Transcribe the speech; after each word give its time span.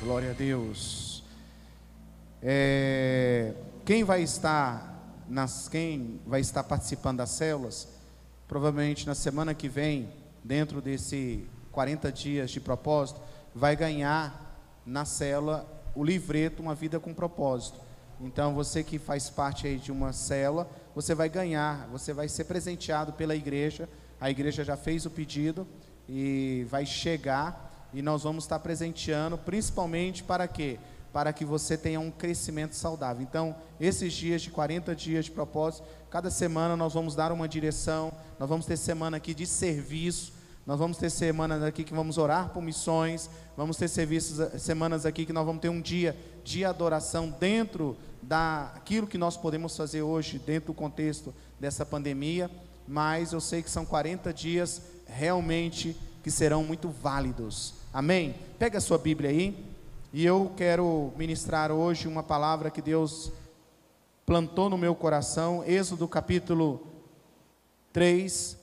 Glória 0.00 0.30
a 0.30 0.32
Deus. 0.32 1.24
É, 2.40 3.52
quem 3.84 4.04
vai 4.04 4.22
estar 4.22 4.96
nas 5.28 5.68
quem 5.68 6.20
vai 6.24 6.40
estar 6.40 6.62
participando 6.62 7.18
das 7.18 7.30
células, 7.30 7.88
provavelmente 8.46 9.04
na 9.08 9.16
semana 9.16 9.54
que 9.54 9.68
vem, 9.68 10.08
dentro 10.44 10.80
desse 10.80 11.44
40 11.72 12.12
dias 12.12 12.52
de 12.52 12.60
propósito, 12.60 13.20
vai 13.52 13.74
ganhar 13.74 14.62
na 14.86 15.04
célula 15.04 15.66
o 15.96 16.04
livreto 16.04 16.62
Uma 16.62 16.76
Vida 16.76 17.00
com 17.00 17.12
Propósito. 17.12 17.80
Então, 18.20 18.54
você 18.54 18.84
que 18.84 19.00
faz 19.00 19.28
parte 19.28 19.66
aí 19.66 19.78
de 19.78 19.90
uma 19.90 20.12
célula, 20.12 20.70
você 20.94 21.12
vai 21.12 21.28
ganhar, 21.28 21.88
você 21.88 22.12
vai 22.12 22.28
ser 22.28 22.44
presenteado 22.44 23.14
pela 23.14 23.34
igreja. 23.34 23.88
A 24.20 24.30
igreja 24.30 24.62
já 24.62 24.76
fez 24.76 25.04
o 25.06 25.10
pedido 25.10 25.66
e 26.08 26.64
vai 26.70 26.86
chegar 26.86 27.67
e 27.92 28.02
nós 28.02 28.22
vamos 28.22 28.44
estar 28.44 28.58
presenteando, 28.58 29.38
principalmente 29.38 30.22
para 30.22 30.46
quê? 30.46 30.78
Para 31.12 31.32
que 31.32 31.44
você 31.44 31.76
tenha 31.76 31.98
um 31.98 32.10
crescimento 32.10 32.74
saudável. 32.74 33.22
Então, 33.22 33.56
esses 33.80 34.12
dias 34.12 34.42
de 34.42 34.50
40 34.50 34.94
dias 34.94 35.24
de 35.24 35.30
propósito, 35.30 35.86
cada 36.10 36.30
semana 36.30 36.76
nós 36.76 36.94
vamos 36.94 37.14
dar 37.14 37.32
uma 37.32 37.48
direção, 37.48 38.12
nós 38.38 38.48
vamos 38.48 38.66
ter 38.66 38.76
semana 38.76 39.16
aqui 39.16 39.32
de 39.32 39.46
serviço, 39.46 40.32
nós 40.66 40.78
vamos 40.78 40.98
ter 40.98 41.08
semanas 41.08 41.62
aqui 41.62 41.82
que 41.82 41.94
vamos 41.94 42.18
orar 42.18 42.50
por 42.50 42.62
missões, 42.62 43.30
vamos 43.56 43.78
ter 43.78 43.88
serviços, 43.88 44.60
semanas 44.60 45.06
aqui 45.06 45.24
que 45.24 45.32
nós 45.32 45.46
vamos 45.46 45.62
ter 45.62 45.70
um 45.70 45.80
dia 45.80 46.14
de 46.44 46.62
adoração 46.62 47.34
dentro 47.40 47.96
daquilo 48.22 49.06
que 49.06 49.16
nós 49.16 49.34
podemos 49.34 49.74
fazer 49.74 50.02
hoje, 50.02 50.38
dentro 50.38 50.66
do 50.66 50.74
contexto 50.74 51.34
dessa 51.58 51.86
pandemia, 51.86 52.50
mas 52.86 53.32
eu 53.32 53.40
sei 53.40 53.62
que 53.62 53.70
são 53.70 53.86
40 53.86 54.30
dias 54.34 54.82
realmente 55.06 55.96
que 56.22 56.30
serão 56.30 56.62
muito 56.62 56.90
válidos. 56.90 57.77
Amém? 57.92 58.34
Pega 58.58 58.76
a 58.76 58.82
sua 58.82 58.98
Bíblia 58.98 59.30
aí, 59.30 59.64
e 60.12 60.24
eu 60.24 60.52
quero 60.56 61.10
ministrar 61.16 61.72
hoje 61.72 62.06
uma 62.06 62.22
palavra 62.22 62.70
que 62.70 62.82
Deus 62.82 63.32
plantou 64.26 64.68
no 64.68 64.76
meu 64.76 64.94
coração, 64.94 65.64
Êxodo 65.64 66.06
capítulo 66.06 66.86
3, 67.90 68.58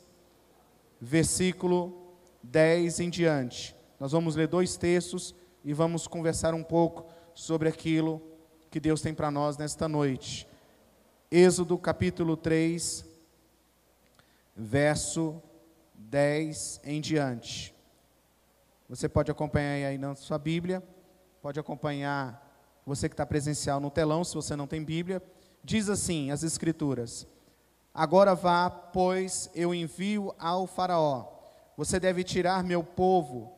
versículo 1.02 2.14
10 2.44 3.00
em 3.00 3.10
diante. 3.10 3.76
Nós 4.00 4.12
vamos 4.12 4.36
ler 4.36 4.48
dois 4.48 4.78
textos 4.78 5.34
e 5.64 5.74
vamos 5.74 6.06
conversar 6.06 6.54
um 6.54 6.64
pouco 6.64 7.08
sobre 7.34 7.68
aquilo 7.68 8.22
que 8.70 8.80
Deus 8.80 9.02
tem 9.02 9.14
para 9.14 9.32
nós 9.32 9.58
nesta 9.58 9.90
noite. 9.90 10.48
Êxodo 11.32 11.80
capítulo 11.80 12.38
3, 12.38 13.04
verso 14.56 15.42
10 15.96 16.82
em 16.84 17.02
diante. 17.02 17.75
Você 18.88 19.10
pode 19.10 19.32
acompanhar 19.32 19.88
aí 19.90 19.98
na 19.98 20.16
sua 20.16 20.38
Bíblia, 20.38 20.84
pode 21.42 21.60
acompanhar 21.60 22.42
você 22.86 23.10
que 23.10 23.14
está 23.14 23.26
presencial 23.26 23.80
no 23.80 23.90
telão, 23.90 24.24
se 24.24 24.36
você 24.36 24.56
não 24.56 24.68
tem 24.68 24.84
Bíblia. 24.84 25.22
Diz 25.64 25.90
assim 25.90 26.30
as 26.30 26.44
Escrituras: 26.44 27.28
Agora 27.94 28.36
vá, 28.36 28.70
pois 28.70 29.50
eu 29.56 29.74
envio 29.74 30.36
ao 30.38 30.68
Faraó. 30.68 31.34
Você 31.76 32.00
deve 32.00 32.24
tirar 32.24 32.64
meu 32.64 32.84
povo, 32.84 33.52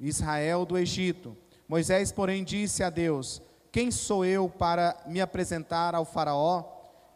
Israel, 0.00 0.64
do 0.64 0.78
Egito. 0.78 1.36
Moisés, 1.68 2.10
porém, 2.10 2.42
disse 2.42 2.82
a 2.82 2.88
Deus: 2.88 3.42
Quem 3.70 3.90
sou 3.90 4.24
eu 4.24 4.48
para 4.48 4.98
me 5.06 5.20
apresentar 5.20 5.94
ao 5.94 6.06
Faraó? 6.06 6.64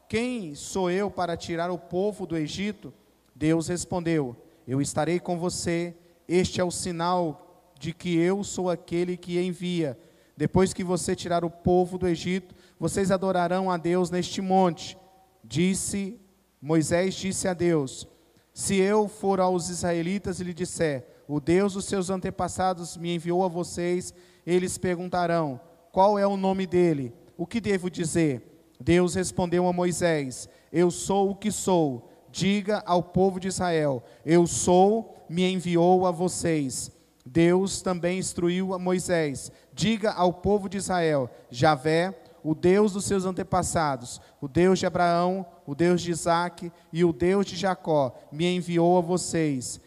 Quem 0.06 0.54
sou 0.54 0.90
eu 0.90 1.10
para 1.10 1.34
tirar 1.34 1.70
o 1.70 1.78
povo 1.78 2.26
do 2.26 2.36
Egito? 2.36 2.92
Deus 3.34 3.68
respondeu: 3.68 4.36
Eu 4.68 4.82
estarei 4.82 5.18
com 5.18 5.38
você. 5.38 5.96
Este 6.28 6.60
é 6.60 6.64
o 6.64 6.70
sinal 6.70 7.72
de 7.78 7.92
que 7.92 8.16
eu 8.16 8.44
sou 8.44 8.70
aquele 8.70 9.16
que 9.16 9.40
envia. 9.40 9.98
Depois 10.36 10.72
que 10.72 10.84
você 10.84 11.14
tirar 11.14 11.44
o 11.44 11.50
povo 11.50 11.98
do 11.98 12.08
Egito, 12.08 12.54
vocês 12.78 13.10
adorarão 13.10 13.70
a 13.70 13.76
Deus 13.76 14.10
neste 14.10 14.40
monte. 14.40 14.96
Disse 15.44 16.18
Moisés 16.62 17.14
disse 17.14 17.48
a 17.48 17.54
Deus: 17.54 18.06
Se 18.54 18.76
eu 18.76 19.08
for 19.08 19.40
aos 19.40 19.68
israelitas 19.68 20.38
e 20.38 20.44
lhe 20.44 20.54
disser, 20.54 21.04
o 21.26 21.40
Deus 21.40 21.74
dos 21.74 21.86
seus 21.86 22.08
antepassados 22.08 22.96
me 22.96 23.12
enviou 23.16 23.44
a 23.44 23.48
vocês, 23.48 24.14
eles 24.46 24.78
perguntarão: 24.78 25.60
Qual 25.90 26.16
é 26.16 26.26
o 26.26 26.36
nome 26.36 26.64
dele? 26.64 27.12
O 27.36 27.44
que 27.44 27.60
devo 27.60 27.90
dizer? 27.90 28.70
Deus 28.78 29.16
respondeu 29.16 29.66
a 29.66 29.72
Moisés: 29.72 30.48
Eu 30.72 30.88
sou 30.92 31.30
o 31.30 31.34
que 31.34 31.50
sou. 31.50 32.11
Diga 32.32 32.82
ao 32.86 33.02
povo 33.02 33.38
de 33.38 33.48
Israel: 33.48 34.02
Eu 34.24 34.46
sou, 34.46 35.14
me 35.28 35.44
enviou 35.44 36.06
a 36.06 36.10
vocês. 36.10 36.90
Deus 37.24 37.82
também 37.82 38.18
instruiu 38.18 38.72
a 38.72 38.78
Moisés: 38.78 39.52
Diga 39.72 40.12
ao 40.12 40.32
povo 40.32 40.66
de 40.66 40.78
Israel: 40.78 41.30
Javé, 41.50 42.18
o 42.42 42.54
Deus 42.54 42.94
dos 42.94 43.04
seus 43.04 43.26
antepassados, 43.26 44.18
o 44.40 44.48
Deus 44.48 44.78
de 44.78 44.86
Abraão, 44.86 45.46
o 45.66 45.74
Deus 45.74 46.00
de 46.00 46.10
Isaac 46.10 46.72
e 46.90 47.04
o 47.04 47.12
Deus 47.12 47.44
de 47.44 47.54
Jacó, 47.54 48.14
me 48.32 48.46
enviou 48.46 48.96
a 48.96 49.02
vocês. 49.02 49.78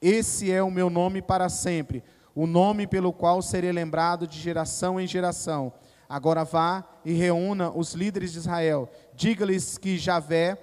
Esse 0.00 0.52
é 0.52 0.62
o 0.62 0.70
meu 0.70 0.90
nome 0.90 1.22
para 1.22 1.48
sempre, 1.48 2.04
o 2.34 2.46
nome 2.46 2.86
pelo 2.86 3.14
qual 3.14 3.40
serei 3.40 3.72
lembrado 3.72 4.26
de 4.26 4.38
geração 4.38 5.00
em 5.00 5.06
geração. 5.06 5.72
Agora 6.06 6.44
vá 6.44 6.84
e 7.04 7.14
reúna 7.14 7.70
os 7.70 7.94
líderes 7.94 8.32
de 8.32 8.38
Israel. 8.38 8.90
Diga-lhes 9.14 9.78
que 9.78 9.96
Javé, 9.96 10.58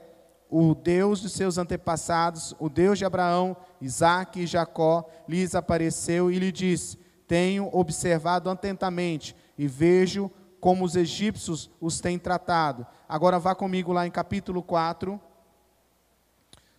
o 0.50 0.74
Deus 0.74 1.22
de 1.22 1.30
seus 1.30 1.58
antepassados, 1.60 2.56
o 2.60 2.68
Deus 2.68 2.98
de 2.98 3.06
Abraão, 3.06 3.56
Isaac 3.80 4.42
e 4.42 4.48
Jacó, 4.48 5.08
lhes 5.28 5.54
apareceu 5.54 6.32
e 6.32 6.40
lhe 6.40 6.52
disse: 6.52 6.98
Tenho 7.28 7.70
observado 7.72 8.50
atentamente 8.50 9.36
e 9.58 9.68
vejo 9.68 10.32
como 10.60 10.84
os 10.84 10.96
egípcios 10.96 11.70
os 11.80 12.02
têm 12.02 12.18
tratado. 12.18 12.86
Agora 13.08 13.38
vá 13.38 13.54
comigo 13.54 13.94
lá 13.94 14.08
em 14.08 14.12
capítulo 14.12 14.64
4, 14.64 15.22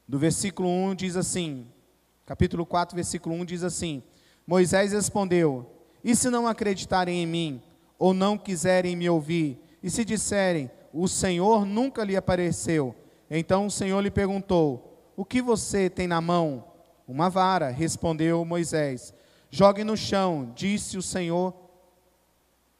do 0.06 0.19
versículo 0.19 0.69
1 0.69 0.97
diz 0.97 1.16
assim: 1.16 1.69
capítulo 2.26 2.66
4, 2.66 2.97
versículo 2.97 3.37
1 3.37 3.44
diz 3.44 3.62
assim: 3.62 4.02
Moisés 4.44 4.92
respondeu: 4.92 5.70
E 6.02 6.16
se 6.16 6.28
não 6.28 6.48
acreditarem 6.48 7.22
em 7.22 7.26
mim, 7.26 7.62
ou 7.97 8.12
não 8.12 8.37
quiserem 8.37 8.97
me 8.97 9.08
ouvir, 9.08 9.60
e 9.81 9.88
se 9.88 10.04
disserem: 10.04 10.69
O 10.92 11.06
Senhor 11.06 11.64
nunca 11.64 12.02
lhe 12.02 12.16
apareceu? 12.16 12.94
Então 13.31 13.67
o 13.67 13.71
Senhor 13.71 14.01
lhe 14.01 14.11
perguntou: 14.11 15.13
O 15.17 15.25
que 15.25 15.41
você 15.41 15.89
tem 15.89 16.09
na 16.09 16.21
mão? 16.21 16.65
Uma 17.07 17.31
vara, 17.31 17.71
respondeu 17.71 18.45
Moisés. 18.45 19.15
Jogue 19.51 19.85
no 19.85 19.97
chão, 19.97 20.53
disse 20.55 20.97
o 20.97 21.03
Senhor 21.03 21.55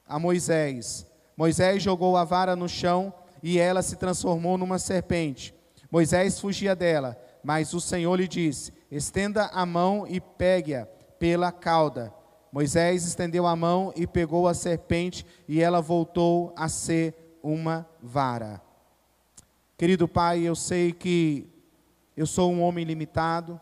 a 0.07 0.19
Moisés. 0.19 1.07
Moisés 1.37 1.83
jogou 1.83 2.17
a 2.17 2.25
vara 2.25 2.55
no 2.55 2.69
chão 2.69 3.13
e 3.43 3.59
ela 3.59 3.83
se 3.83 3.97
transformou 3.97 4.59
numa 4.59 4.79
serpente. 4.79 5.55
Moisés 5.91 6.39
fugia 6.39 6.77
dela, 6.77 7.21
mas 7.43 7.73
o 7.73 7.81
Senhor 7.81 8.15
lhe 8.17 8.29
disse: 8.29 8.73
Estenda 8.91 9.47
a 9.47 9.65
mão 9.65 10.07
e 10.07 10.21
pegue-a 10.21 10.87
pela 11.19 11.51
cauda. 11.51 12.13
Moisés 12.53 13.05
estendeu 13.07 13.47
a 13.47 13.55
mão 13.55 13.93
e 13.95 14.07
pegou 14.07 14.49
a 14.49 14.55
serpente, 14.55 15.25
e 15.47 15.61
ela 15.61 15.81
voltou 15.81 16.53
a 16.57 16.69
ser 16.69 17.39
uma 17.43 17.89
vara. 18.03 18.61
Querido 19.81 20.07
Pai, 20.07 20.41
eu 20.41 20.55
sei 20.55 20.93
que 20.93 21.49
eu 22.15 22.27
sou 22.27 22.53
um 22.53 22.61
homem 22.61 22.85
limitado, 22.85 23.59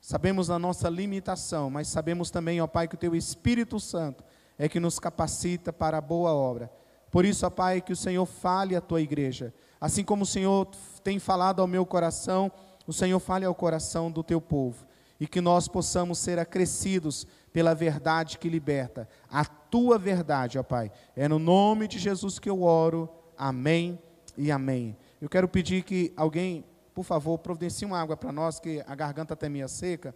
sabemos 0.00 0.46
da 0.46 0.58
nossa 0.58 0.88
limitação, 0.88 1.68
mas 1.68 1.88
sabemos 1.88 2.30
também, 2.30 2.58
ó 2.62 2.66
Pai, 2.66 2.88
que 2.88 2.94
o 2.94 2.98
Teu 2.98 3.14
Espírito 3.14 3.78
Santo 3.78 4.24
é 4.58 4.66
que 4.66 4.80
nos 4.80 4.98
capacita 4.98 5.70
para 5.70 5.98
a 5.98 6.00
boa 6.00 6.32
obra. 6.32 6.72
Por 7.10 7.26
isso, 7.26 7.44
ó 7.44 7.50
Pai, 7.50 7.82
que 7.82 7.92
o 7.92 7.96
Senhor 7.96 8.24
fale 8.24 8.74
à 8.74 8.80
tua 8.80 9.02
igreja. 9.02 9.52
Assim 9.78 10.02
como 10.02 10.22
o 10.22 10.26
Senhor 10.26 10.68
tem 11.04 11.18
falado 11.18 11.60
ao 11.60 11.66
meu 11.66 11.84
coração, 11.84 12.50
o 12.86 12.92
Senhor 12.94 13.20
fale 13.20 13.44
ao 13.44 13.54
coração 13.54 14.10
do 14.10 14.22
teu 14.22 14.40
povo. 14.40 14.86
E 15.20 15.26
que 15.26 15.42
nós 15.42 15.68
possamos 15.68 16.16
ser 16.18 16.38
acrescidos 16.38 17.26
pela 17.52 17.74
verdade 17.74 18.38
que 18.38 18.48
liberta. 18.48 19.06
A 19.30 19.44
tua 19.44 19.98
verdade, 19.98 20.58
ó 20.58 20.62
Pai. 20.62 20.90
É 21.14 21.28
no 21.28 21.38
nome 21.38 21.88
de 21.88 21.98
Jesus 21.98 22.38
que 22.38 22.48
eu 22.48 22.62
oro. 22.62 23.06
Amém 23.36 23.98
e 24.34 24.50
amém. 24.50 24.96
Eu 25.22 25.28
quero 25.28 25.46
pedir 25.46 25.84
que 25.84 26.12
alguém, 26.16 26.64
por 26.92 27.04
favor, 27.04 27.38
providencie 27.38 27.86
uma 27.86 27.96
água 27.96 28.16
para 28.16 28.32
nós, 28.32 28.58
que 28.58 28.82
a 28.84 28.92
garganta 28.96 29.34
está 29.34 29.48
meio 29.48 29.68
seca. 29.68 30.12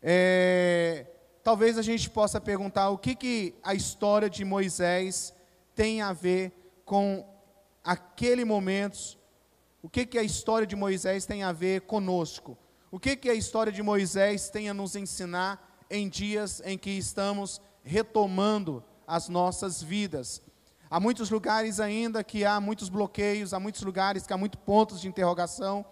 É, 0.00 1.04
talvez 1.42 1.76
a 1.76 1.82
gente 1.82 2.08
possa 2.08 2.40
perguntar 2.40 2.90
o 2.90 2.96
que, 2.96 3.16
que 3.16 3.56
a 3.60 3.74
história 3.74 4.30
de 4.30 4.44
Moisés 4.44 5.34
tem 5.74 6.00
a 6.00 6.12
ver 6.12 6.52
com 6.84 7.26
aquele 7.82 8.44
momento, 8.44 9.18
o 9.82 9.88
que, 9.88 10.06
que 10.06 10.16
a 10.16 10.22
história 10.22 10.64
de 10.64 10.76
Moisés 10.76 11.26
tem 11.26 11.42
a 11.42 11.50
ver 11.50 11.80
conosco, 11.80 12.56
o 12.88 13.00
que, 13.00 13.16
que 13.16 13.30
a 13.30 13.34
história 13.34 13.72
de 13.72 13.82
Moisés 13.82 14.48
tem 14.48 14.68
a 14.68 14.74
nos 14.74 14.94
ensinar 14.94 15.82
em 15.90 16.08
dias 16.08 16.62
em 16.64 16.78
que 16.78 16.90
estamos 16.90 17.60
retomando 17.82 18.84
as 19.08 19.28
nossas 19.28 19.82
vidas. 19.82 20.40
Há 20.90 20.98
muitos 20.98 21.30
lugares 21.30 21.78
ainda 21.78 22.24
que 22.24 22.44
há 22.44 22.60
muitos 22.60 22.88
bloqueios, 22.88 23.54
há 23.54 23.60
muitos 23.60 23.82
lugares 23.82 24.26
que 24.26 24.32
há 24.32 24.36
muitos 24.36 24.60
pontos 24.66 25.00
de 25.00 25.08
interrogação. 25.08 25.86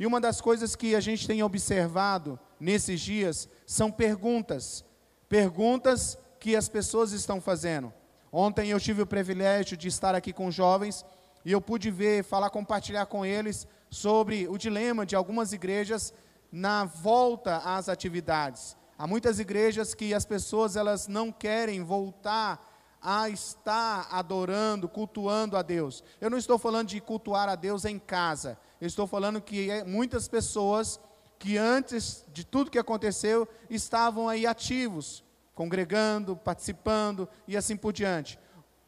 E 0.00 0.06
uma 0.06 0.20
das 0.20 0.40
coisas 0.40 0.74
que 0.74 0.94
a 0.94 1.00
gente 1.00 1.26
tem 1.26 1.42
observado 1.42 2.40
nesses 2.58 3.00
dias 3.00 3.48
são 3.66 3.90
perguntas 3.90 4.84
perguntas 5.28 6.18
que 6.40 6.56
as 6.56 6.68
pessoas 6.68 7.12
estão 7.12 7.40
fazendo. 7.40 7.92
Ontem 8.32 8.70
eu 8.70 8.80
tive 8.80 9.02
o 9.02 9.06
privilégio 9.06 9.76
de 9.76 9.88
estar 9.88 10.14
aqui 10.14 10.32
com 10.32 10.50
jovens 10.50 11.04
e 11.44 11.52
eu 11.52 11.60
pude 11.60 11.90
ver, 11.90 12.24
falar, 12.24 12.50
compartilhar 12.50 13.06
com 13.06 13.24
eles 13.24 13.66
sobre 13.90 14.48
o 14.48 14.58
dilema 14.58 15.04
de 15.04 15.14
algumas 15.14 15.52
igrejas 15.52 16.12
na 16.50 16.84
volta 16.84 17.58
às 17.58 17.88
atividades. 17.88 18.76
Há 18.98 19.06
muitas 19.06 19.38
igrejas 19.38 19.94
que 19.94 20.12
as 20.12 20.24
pessoas 20.24 20.76
elas 20.76 21.06
não 21.06 21.30
querem 21.30 21.82
voltar 21.82 22.67
a 23.00 23.28
estar 23.28 24.08
adorando, 24.10 24.88
cultuando 24.88 25.56
a 25.56 25.62
Deus. 25.62 26.02
Eu 26.20 26.30
não 26.30 26.38
estou 26.38 26.58
falando 26.58 26.88
de 26.88 27.00
cultuar 27.00 27.48
a 27.48 27.54
Deus 27.54 27.84
em 27.84 27.98
casa. 27.98 28.58
Eu 28.80 28.86
estou 28.86 29.06
falando 29.06 29.40
que 29.40 29.70
é 29.70 29.84
muitas 29.84 30.28
pessoas 30.28 31.00
que 31.38 31.56
antes 31.56 32.24
de 32.32 32.44
tudo 32.44 32.70
que 32.70 32.78
aconteceu 32.78 33.48
estavam 33.70 34.28
aí 34.28 34.46
ativos, 34.46 35.24
congregando, 35.54 36.36
participando 36.36 37.28
e 37.46 37.56
assim 37.56 37.76
por 37.76 37.92
diante. 37.92 38.38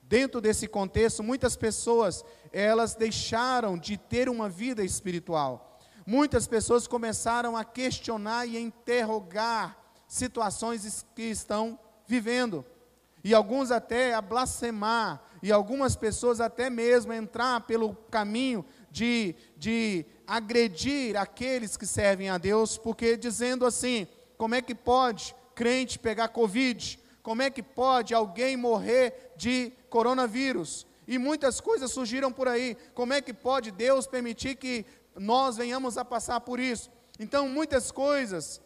Dentro 0.02 0.40
desse 0.40 0.66
contexto, 0.66 1.22
muitas 1.22 1.54
pessoas, 1.54 2.24
elas 2.52 2.96
deixaram 2.96 3.78
de 3.78 3.96
ter 3.96 4.28
uma 4.28 4.48
vida 4.48 4.82
espiritual. 4.82 5.78
Muitas 6.04 6.48
pessoas 6.48 6.88
começaram 6.88 7.56
a 7.56 7.64
questionar 7.64 8.46
e 8.46 8.56
a 8.56 8.60
interrogar 8.60 9.78
situações 10.08 11.06
que 11.14 11.22
estão 11.22 11.78
vivendo. 12.04 12.66
E 13.22 13.34
alguns 13.34 13.70
até 13.70 14.14
a 14.14 14.20
blasfemar, 14.20 15.22
e 15.42 15.52
algumas 15.52 15.96
pessoas 15.96 16.40
até 16.40 16.70
mesmo 16.70 17.12
entrar 17.12 17.60
pelo 17.62 17.94
caminho 18.10 18.64
de, 18.90 19.34
de 19.56 20.04
agredir 20.26 21.16
aqueles 21.16 21.76
que 21.76 21.86
servem 21.86 22.30
a 22.30 22.38
Deus, 22.38 22.78
porque 22.78 23.16
dizendo 23.16 23.66
assim: 23.66 24.06
como 24.36 24.54
é 24.54 24.62
que 24.62 24.74
pode 24.74 25.34
crente 25.54 25.98
pegar 25.98 26.28
Covid? 26.28 26.98
Como 27.22 27.42
é 27.42 27.50
que 27.50 27.62
pode 27.62 28.14
alguém 28.14 28.56
morrer 28.56 29.32
de 29.36 29.72
coronavírus? 29.90 30.86
E 31.06 31.18
muitas 31.18 31.60
coisas 31.60 31.90
surgiram 31.90 32.32
por 32.32 32.48
aí. 32.48 32.76
Como 32.94 33.12
é 33.12 33.20
que 33.20 33.34
pode 33.34 33.70
Deus 33.70 34.06
permitir 34.06 34.54
que 34.54 34.86
nós 35.14 35.56
venhamos 35.56 35.98
a 35.98 36.04
passar 36.04 36.40
por 36.40 36.58
isso? 36.58 36.90
Então, 37.18 37.48
muitas 37.48 37.90
coisas 37.90 38.60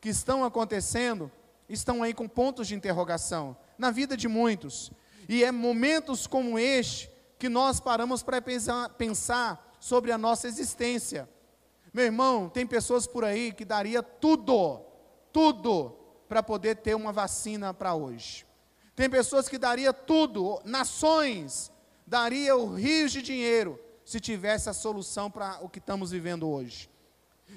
que 0.00 0.08
estão 0.08 0.44
acontecendo 0.44 1.30
estão 1.68 2.02
aí 2.02 2.12
com 2.12 2.26
pontos 2.26 2.66
de 2.66 2.74
interrogação 2.74 3.56
na 3.78 3.90
vida 3.90 4.16
de 4.16 4.28
muitos. 4.28 4.90
E 5.28 5.42
é 5.42 5.50
momentos 5.50 6.26
como 6.26 6.58
este 6.58 7.10
que 7.38 7.48
nós 7.48 7.80
paramos 7.80 8.22
para 8.22 8.40
pensar, 8.40 9.72
sobre 9.80 10.12
a 10.12 10.16
nossa 10.16 10.48
existência. 10.48 11.28
Meu 11.92 12.06
irmão, 12.06 12.48
tem 12.48 12.66
pessoas 12.66 13.06
por 13.06 13.24
aí 13.24 13.52
que 13.52 13.64
daria 13.64 14.02
tudo, 14.02 14.80
tudo, 15.32 15.94
para 16.28 16.42
poder 16.42 16.76
ter 16.76 16.94
uma 16.94 17.12
vacina 17.12 17.74
para 17.74 17.94
hoje. 17.94 18.46
Tem 18.96 19.10
pessoas 19.10 19.48
que 19.48 19.58
daria 19.58 19.92
tudo, 19.92 20.60
nações, 20.64 21.70
daria 22.06 22.56
o 22.56 22.74
rios 22.74 23.12
de 23.12 23.20
dinheiro 23.20 23.78
se 24.04 24.20
tivesse 24.20 24.68
a 24.68 24.72
solução 24.72 25.30
para 25.30 25.58
o 25.62 25.68
que 25.68 25.78
estamos 25.78 26.10
vivendo 26.10 26.48
hoje. 26.48 26.88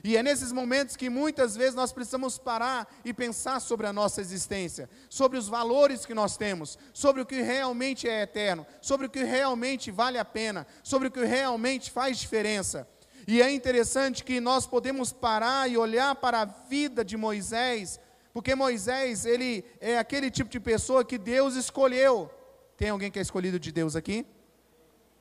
E 0.03 0.15
é 0.15 0.23
nesses 0.23 0.51
momentos 0.51 0.95
que 0.95 1.09
muitas 1.09 1.55
vezes 1.55 1.75
nós 1.75 1.91
precisamos 1.91 2.37
parar 2.37 2.87
e 3.03 3.13
pensar 3.13 3.59
sobre 3.59 3.87
a 3.87 3.93
nossa 3.93 4.21
existência, 4.21 4.89
sobre 5.09 5.37
os 5.37 5.47
valores 5.47 6.05
que 6.05 6.13
nós 6.13 6.37
temos, 6.37 6.77
sobre 6.93 7.21
o 7.21 7.25
que 7.25 7.41
realmente 7.41 8.07
é 8.07 8.21
eterno, 8.21 8.65
sobre 8.81 9.07
o 9.07 9.09
que 9.09 9.23
realmente 9.23 9.91
vale 9.91 10.17
a 10.17 10.25
pena, 10.25 10.65
sobre 10.83 11.07
o 11.07 11.11
que 11.11 11.23
realmente 11.23 11.91
faz 11.91 12.17
diferença. 12.17 12.87
E 13.27 13.41
é 13.41 13.51
interessante 13.51 14.23
que 14.23 14.39
nós 14.39 14.65
podemos 14.65 15.11
parar 15.11 15.69
e 15.69 15.77
olhar 15.77 16.15
para 16.15 16.41
a 16.41 16.45
vida 16.45 17.03
de 17.03 17.17
Moisés, 17.17 17.99
porque 18.33 18.55
Moisés, 18.55 19.25
ele 19.25 19.65
é 19.81 19.97
aquele 19.97 20.29
tipo 20.29 20.49
de 20.49 20.59
pessoa 20.59 21.03
que 21.03 21.17
Deus 21.17 21.55
escolheu. 21.55 22.31
Tem 22.77 22.89
alguém 22.89 23.09
que 23.09 23.17
é 23.17 23.21
escolhido 23.21 23.59
de 23.59 23.71
Deus 23.71 23.95
aqui? 23.95 24.25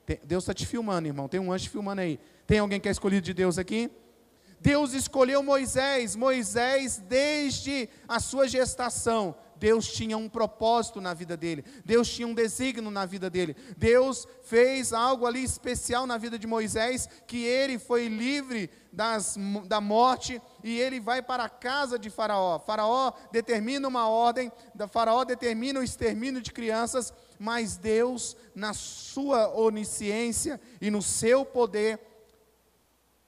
Tem, 0.04 0.20
Deus 0.22 0.44
está 0.44 0.52
te 0.52 0.66
filmando, 0.66 1.08
irmão. 1.08 1.26
Tem 1.26 1.40
um 1.40 1.50
anjo 1.50 1.68
filmando 1.68 2.02
aí. 2.02 2.20
Tem 2.46 2.58
alguém 2.58 2.78
que 2.78 2.86
é 2.88 2.92
escolhido 2.92 3.22
de 3.22 3.34
Deus 3.34 3.58
aqui? 3.58 3.90
Deus 4.60 4.92
escolheu 4.92 5.42
Moisés. 5.42 6.16
Moisés, 6.16 6.98
desde 6.98 7.88
a 8.08 8.20
sua 8.20 8.48
gestação, 8.48 9.36
Deus 9.58 9.88
tinha 9.88 10.16
um 10.16 10.28
propósito 10.28 11.00
na 11.00 11.14
vida 11.14 11.36
dele, 11.36 11.64
Deus 11.84 12.08
tinha 12.08 12.28
um 12.28 12.34
desígnio 12.34 12.90
na 12.90 13.06
vida 13.06 13.30
dele, 13.30 13.56
Deus 13.76 14.26
fez 14.42 14.92
algo 14.92 15.26
ali 15.26 15.42
especial 15.42 16.06
na 16.06 16.18
vida 16.18 16.38
de 16.38 16.46
Moisés, 16.46 17.08
que 17.26 17.44
ele 17.44 17.78
foi 17.78 18.08
livre 18.08 18.70
das, 18.92 19.36
da 19.66 19.80
morte 19.80 20.40
e 20.62 20.78
ele 20.78 21.00
vai 21.00 21.22
para 21.22 21.44
a 21.44 21.48
casa 21.48 21.98
de 21.98 22.10
Faraó. 22.10 22.58
Faraó 22.58 23.12
determina 23.32 23.88
uma 23.88 24.08
ordem, 24.08 24.52
Faraó 24.90 25.24
determina 25.24 25.80
o 25.80 25.84
extermínio 25.84 26.40
de 26.40 26.52
crianças, 26.52 27.12
mas 27.38 27.76
Deus, 27.76 28.36
na 28.54 28.72
sua 28.72 29.48
onisciência 29.54 30.60
e 30.80 30.90
no 30.90 31.02
seu 31.02 31.44
poder, 31.44 31.98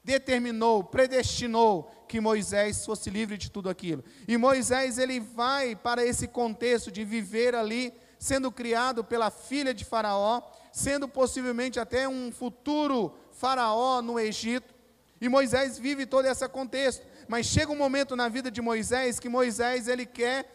determinou, 0.08 0.82
predestinou 0.82 1.90
que 2.08 2.19
Moisés 2.19 2.87
fosse 2.87 3.10
livre 3.10 3.37
de 3.37 3.50
tudo 3.50 3.69
aquilo. 3.69 4.02
E 4.26 4.38
Moisés 4.38 4.96
ele 4.96 5.20
vai 5.20 5.76
para 5.76 6.02
esse 6.02 6.26
contexto 6.26 6.90
de 6.90 7.05
viver 7.05 7.55
ali, 7.55 7.93
sendo 8.19 8.50
criado 8.50 9.05
pela 9.05 9.31
filha 9.31 9.75
de 9.75 9.84
Faraó, 9.84 10.40
sendo 10.72 11.06
possivelmente 11.06 11.78
até 11.78 12.08
um 12.08 12.32
futuro 12.32 13.14
Faraó 13.32 14.00
no 14.00 14.19
Egito. 14.19 14.75
E 15.20 15.28
Moisés 15.28 15.78
vive 15.78 16.06
todo 16.06 16.25
esse 16.25 16.49
contexto. 16.49 17.06
Mas 17.28 17.44
chega 17.44 17.70
um 17.70 17.76
momento 17.76 18.16
na 18.16 18.31
vida 18.31 18.50
de 18.50 18.62
Moisés 18.62 19.20
que 19.20 19.28
Moisés 19.28 19.88
ele 19.88 20.06
quer 20.06 20.46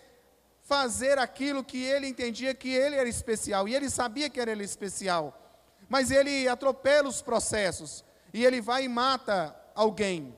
fazer 0.63 1.19
aquilo 1.19 1.63
que 1.63 1.83
ele 1.83 2.07
entendia 2.07 2.55
que 2.55 2.69
ele 2.69 2.95
era 2.95 3.07
especial. 3.07 3.67
E 3.67 3.75
ele 3.75 3.87
sabia 3.87 4.31
que 4.31 4.39
era 4.39 4.51
ele 4.51 4.63
especial. 4.63 5.39
Mas 5.87 6.09
ele 6.09 6.47
atropela 6.47 7.07
os 7.07 7.21
processos 7.21 8.03
e 8.33 8.43
ele 8.43 8.59
vai 8.59 8.85
e 8.85 8.89
mata 8.89 9.55
alguém. 9.75 10.35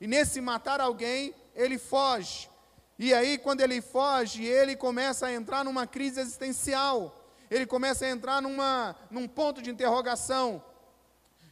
E 0.00 0.06
nesse 0.06 0.40
matar 0.40 0.80
alguém, 0.80 1.34
ele 1.54 1.78
foge. 1.78 2.48
E 2.98 3.12
aí, 3.12 3.38
quando 3.38 3.60
ele 3.60 3.80
foge, 3.80 4.44
ele 4.44 4.76
começa 4.76 5.26
a 5.26 5.32
entrar 5.32 5.64
numa 5.64 5.86
crise 5.86 6.20
existencial. 6.20 7.20
Ele 7.50 7.66
começa 7.66 8.06
a 8.06 8.10
entrar 8.10 8.40
numa, 8.40 8.96
num 9.10 9.28
ponto 9.28 9.60
de 9.60 9.70
interrogação. 9.70 10.62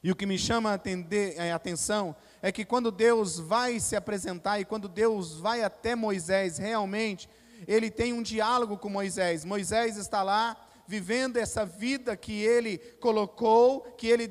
E 0.03 0.11
o 0.11 0.17
que 0.17 0.27
me 0.27 0.39
chama 0.39 0.71
a, 0.71 0.75
atender, 0.75 1.39
atenção 1.53 2.17
é 2.41 2.51
que 2.51 2.65
quando 2.65 2.91
Deus 2.91 3.39
vai 3.39 3.79
se 3.79 3.95
apresentar 3.95 4.59
e 4.59 4.65
quando 4.65 4.89
Deus 4.89 5.39
vai 5.39 5.63
até 5.63 5.95
Moisés, 5.95 6.59
realmente, 6.59 7.29
ele 7.69 7.91
tem 7.91 8.13
um 8.13 8.23
diálogo 8.23 8.77
com 8.79 8.89
Moisés. 8.89 9.45
Moisés 9.45 9.97
está 9.97 10.23
lá 10.23 10.57
vivendo 10.87 11.37
essa 11.37 11.65
vida 11.65 12.17
que 12.17 12.43
ele 12.43 12.79
colocou, 13.01 13.83
que 13.97 14.09
ele 14.09 14.29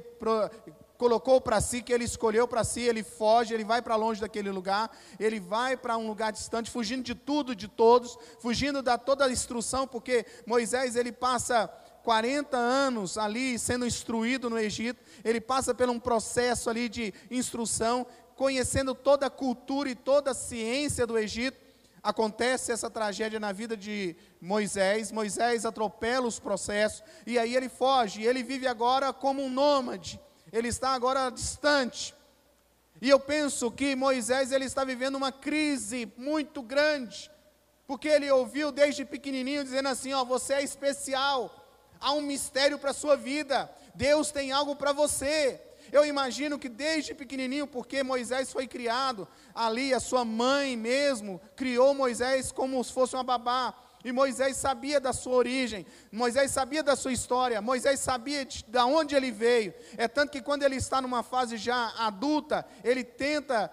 colocou 1.02 1.42
para 1.42 1.60
si, 1.60 1.82
que 1.82 1.92
ele 1.92 2.04
escolheu 2.04 2.48
para 2.48 2.64
si, 2.64 2.82
ele 2.82 3.02
foge, 3.02 3.56
ele 3.56 3.64
vai 3.64 3.82
para 3.82 3.96
longe 3.96 4.22
daquele 4.22 4.52
lugar, 4.52 4.96
ele 5.20 5.40
vai 5.40 5.76
para 5.76 5.98
um 5.98 6.06
lugar 6.06 6.32
distante, 6.32 6.70
fugindo 6.70 7.02
de 7.02 7.16
tudo, 7.16 7.56
de 7.56 7.68
todos, 7.68 8.16
fugindo 8.38 8.84
da 8.84 9.00
toda 9.00 9.26
a 9.26 9.32
instrução, 9.32 9.88
porque 9.88 10.24
Moisés 10.46 10.96
ele 10.96 11.12
passa 11.12 11.68
40 12.04 12.56
anos 12.56 13.18
ali 13.18 13.58
sendo 13.58 13.84
instruído 13.84 14.48
no 14.48 14.60
Egito, 14.60 15.02
ele 15.24 15.42
passa 15.42 15.74
por 15.74 15.90
um 15.90 16.00
processo 16.00 16.70
ali 16.70 16.88
de 16.88 17.12
instrução, 17.32 18.06
conhecendo 18.36 18.94
toda 18.94 19.26
a 19.26 19.32
cultura 19.32 19.90
e 19.90 19.96
toda 19.96 20.30
a 20.30 20.36
ciência 20.36 21.08
do 21.08 21.18
Egito. 21.18 21.58
Acontece 22.04 22.72
essa 22.72 22.92
tragédia 22.92 23.40
na 23.40 23.52
vida 23.52 23.76
de 23.76 24.16
Moisés. 24.40 25.12
Moisés 25.12 25.66
atropela 25.66 26.28
os 26.28 26.40
processos 26.40 27.04
e 27.26 27.40
aí 27.40 27.56
ele 27.56 27.70
foge. 27.70 28.22
Ele 28.22 28.44
vive 28.44 28.68
agora 28.68 29.12
como 29.12 29.42
um 29.44 29.50
nômade 29.50 30.20
ele 30.52 30.68
está 30.68 30.90
agora 30.90 31.30
distante. 31.30 32.14
E 33.02 33.10
eu 33.10 33.20
penso 33.20 33.72
que 33.72 33.96
Moisés 33.96 34.52
ele 34.52 34.66
está 34.66 34.84
vivendo 34.84 35.16
uma 35.16 35.32
crise 35.32 36.12
muito 36.18 36.62
grande, 36.62 37.32
porque 37.88 38.08
ele 38.08 38.30
ouviu 38.30 38.72
desde 38.72 39.04
pequenininho 39.04 39.64
dizendo 39.64 39.90
assim, 39.90 40.14
ó, 40.14 40.24
você 40.24 40.54
é 40.56 40.64
especial. 40.64 41.58
Há 42.00 42.14
um 42.14 42.22
mistério 42.22 42.78
para 42.78 42.92
a 42.92 42.94
sua 42.94 43.16
vida. 43.16 43.70
Deus 43.96 44.32
tem 44.32 44.52
algo 44.52 44.76
para 44.76 44.92
você. 44.92 45.60
Eu 45.92 46.06
imagino 46.06 46.58
que 46.58 46.70
desde 46.70 47.14
pequenininho, 47.14 47.68
porque 47.68 48.02
Moisés 48.02 48.52
foi 48.52 48.68
criado 48.68 49.28
ali, 49.54 49.94
a 49.94 50.00
sua 50.00 50.24
mãe 50.24 50.78
mesmo 50.78 51.42
criou 51.56 51.94
Moisés 51.94 52.52
como 52.52 52.84
se 52.84 52.94
fosse 52.94 53.16
uma 53.16 53.24
babá. 53.24 53.74
E 54.04 54.12
Moisés 54.12 54.58
sabia 54.58 55.00
da 55.00 55.14
sua 55.14 55.36
origem, 55.36 55.86
Moisés 56.12 56.52
sabia 56.52 56.82
da 56.82 56.96
sua 56.96 57.14
história, 57.14 57.62
Moisés 57.62 58.00
sabia 58.00 58.44
de, 58.44 58.64
de 58.64 58.80
onde 58.80 59.16
ele 59.16 59.32
veio. 59.32 59.74
É 59.96 60.08
tanto 60.08 60.32
que 60.32 60.42
quando 60.42 60.64
ele 60.64 60.76
está 60.76 61.02
numa 61.02 61.22
fase 61.22 61.56
já 61.58 61.94
adulta, 61.98 62.66
ele 62.84 63.04
tenta 63.04 63.72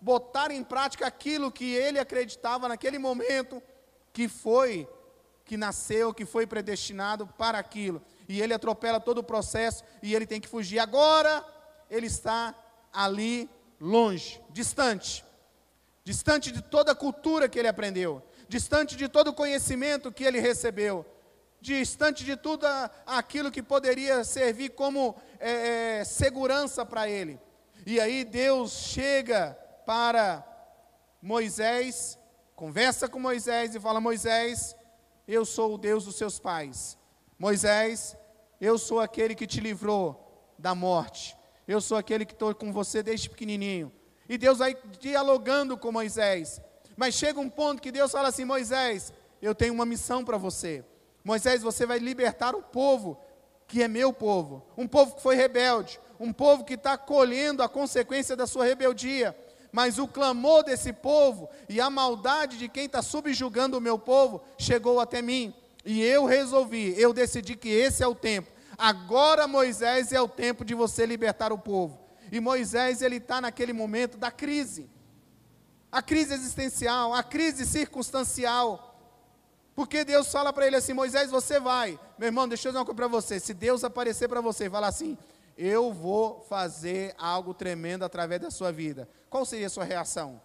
botar 0.00 0.50
em 0.50 0.62
prática 0.62 1.06
aquilo 1.06 1.50
que 1.50 1.74
ele 1.74 1.98
acreditava 1.98 2.68
naquele 2.68 2.98
momento 2.98 3.62
que 4.12 4.28
foi, 4.28 4.88
que 5.44 5.56
nasceu, 5.56 6.14
que 6.14 6.24
foi 6.24 6.46
predestinado 6.46 7.26
para 7.26 7.58
aquilo. 7.58 8.00
E 8.28 8.40
ele 8.40 8.54
atropela 8.54 9.00
todo 9.00 9.18
o 9.18 9.24
processo 9.24 9.82
e 10.02 10.14
ele 10.14 10.26
tem 10.26 10.40
que 10.40 10.48
fugir. 10.48 10.78
Agora 10.78 11.44
ele 11.90 12.06
está 12.06 12.54
ali 12.92 13.50
longe, 13.80 14.40
distante, 14.50 15.24
distante 16.04 16.52
de 16.52 16.62
toda 16.62 16.92
a 16.92 16.94
cultura 16.94 17.48
que 17.48 17.58
ele 17.58 17.68
aprendeu 17.68 18.22
distante 18.54 18.94
de 18.94 19.08
todo 19.08 19.28
o 19.28 19.34
conhecimento 19.34 20.12
que 20.12 20.22
ele 20.22 20.38
recebeu, 20.38 21.04
distante 21.60 22.24
de 22.24 22.36
tudo 22.36 22.64
aquilo 23.04 23.50
que 23.50 23.60
poderia 23.60 24.22
servir 24.22 24.68
como 24.68 25.16
é, 25.40 25.98
é, 25.98 26.04
segurança 26.04 26.86
para 26.86 27.08
ele. 27.08 27.40
E 27.84 28.00
aí 28.00 28.24
Deus 28.24 28.70
chega 28.70 29.58
para 29.84 30.46
Moisés, 31.20 32.16
conversa 32.54 33.08
com 33.08 33.18
Moisés 33.18 33.74
e 33.74 33.80
fala: 33.80 34.00
Moisés, 34.00 34.76
eu 35.26 35.44
sou 35.44 35.74
o 35.74 35.78
Deus 35.78 36.04
dos 36.04 36.14
seus 36.14 36.38
pais. 36.38 36.96
Moisés, 37.36 38.16
eu 38.60 38.78
sou 38.78 39.00
aquele 39.00 39.34
que 39.34 39.48
te 39.48 39.58
livrou 39.58 40.54
da 40.56 40.76
morte. 40.76 41.36
Eu 41.66 41.80
sou 41.80 41.98
aquele 41.98 42.24
que 42.24 42.34
estou 42.34 42.54
com 42.54 42.72
você 42.72 43.02
desde 43.02 43.28
pequenininho. 43.28 43.92
E 44.28 44.38
Deus 44.38 44.58
vai 44.58 44.76
dialogando 45.00 45.76
com 45.76 45.90
Moisés. 45.90 46.62
Mas 46.96 47.14
chega 47.14 47.40
um 47.40 47.50
ponto 47.50 47.82
que 47.82 47.92
Deus 47.92 48.12
fala 48.12 48.28
assim: 48.28 48.44
Moisés, 48.44 49.12
eu 49.40 49.54
tenho 49.54 49.74
uma 49.74 49.86
missão 49.86 50.24
para 50.24 50.36
você. 50.36 50.84
Moisés, 51.22 51.62
você 51.62 51.86
vai 51.86 51.98
libertar 51.98 52.54
o 52.54 52.62
povo, 52.62 53.18
que 53.66 53.82
é 53.82 53.88
meu 53.88 54.12
povo. 54.12 54.64
Um 54.76 54.86
povo 54.86 55.14
que 55.16 55.22
foi 55.22 55.34
rebelde. 55.34 55.98
Um 56.20 56.32
povo 56.32 56.64
que 56.64 56.74
está 56.74 56.96
colhendo 56.96 57.62
a 57.62 57.68
consequência 57.68 58.36
da 58.36 58.46
sua 58.46 58.64
rebeldia. 58.64 59.36
Mas 59.72 59.98
o 59.98 60.06
clamor 60.06 60.62
desse 60.62 60.92
povo 60.92 61.48
e 61.68 61.80
a 61.80 61.90
maldade 61.90 62.58
de 62.58 62.68
quem 62.68 62.84
está 62.84 63.02
subjugando 63.02 63.76
o 63.76 63.80
meu 63.80 63.98
povo 63.98 64.40
chegou 64.56 65.00
até 65.00 65.20
mim. 65.20 65.52
E 65.84 66.02
eu 66.02 66.24
resolvi, 66.24 66.94
eu 66.96 67.12
decidi 67.12 67.56
que 67.56 67.68
esse 67.68 68.02
é 68.02 68.06
o 68.06 68.14
tempo. 68.14 68.50
Agora, 68.78 69.46
Moisés, 69.46 70.12
é 70.12 70.20
o 70.20 70.28
tempo 70.28 70.64
de 70.64 70.74
você 70.74 71.04
libertar 71.06 71.52
o 71.52 71.58
povo. 71.58 71.98
E 72.30 72.40
Moisés, 72.40 73.02
ele 73.02 73.16
está 73.16 73.40
naquele 73.40 73.72
momento 73.72 74.16
da 74.16 74.30
crise. 74.30 74.88
A 75.94 76.02
crise 76.02 76.34
existencial, 76.34 77.14
a 77.14 77.22
crise 77.22 77.64
circunstancial. 77.64 78.98
Porque 79.76 80.04
Deus 80.04 80.26
fala 80.28 80.52
para 80.52 80.66
ele 80.66 80.74
assim: 80.74 80.92
Moisés, 80.92 81.30
você 81.30 81.60
vai. 81.60 82.00
Meu 82.18 82.26
irmão, 82.26 82.48
deixa 82.48 82.66
eu 82.66 82.72
dizer 82.72 82.80
uma 82.80 82.84
coisa 82.84 82.96
para 82.96 83.06
você. 83.06 83.38
Se 83.38 83.54
Deus 83.54 83.84
aparecer 83.84 84.28
para 84.28 84.40
você 84.40 84.66
e 84.66 84.70
falar 84.70 84.88
assim: 84.88 85.16
Eu 85.56 85.92
vou 85.92 86.40
fazer 86.48 87.14
algo 87.16 87.54
tremendo 87.54 88.04
através 88.04 88.40
da 88.40 88.50
sua 88.50 88.72
vida, 88.72 89.08
qual 89.30 89.44
seria 89.44 89.68
a 89.68 89.70
sua 89.70 89.84
reação? 89.84 90.42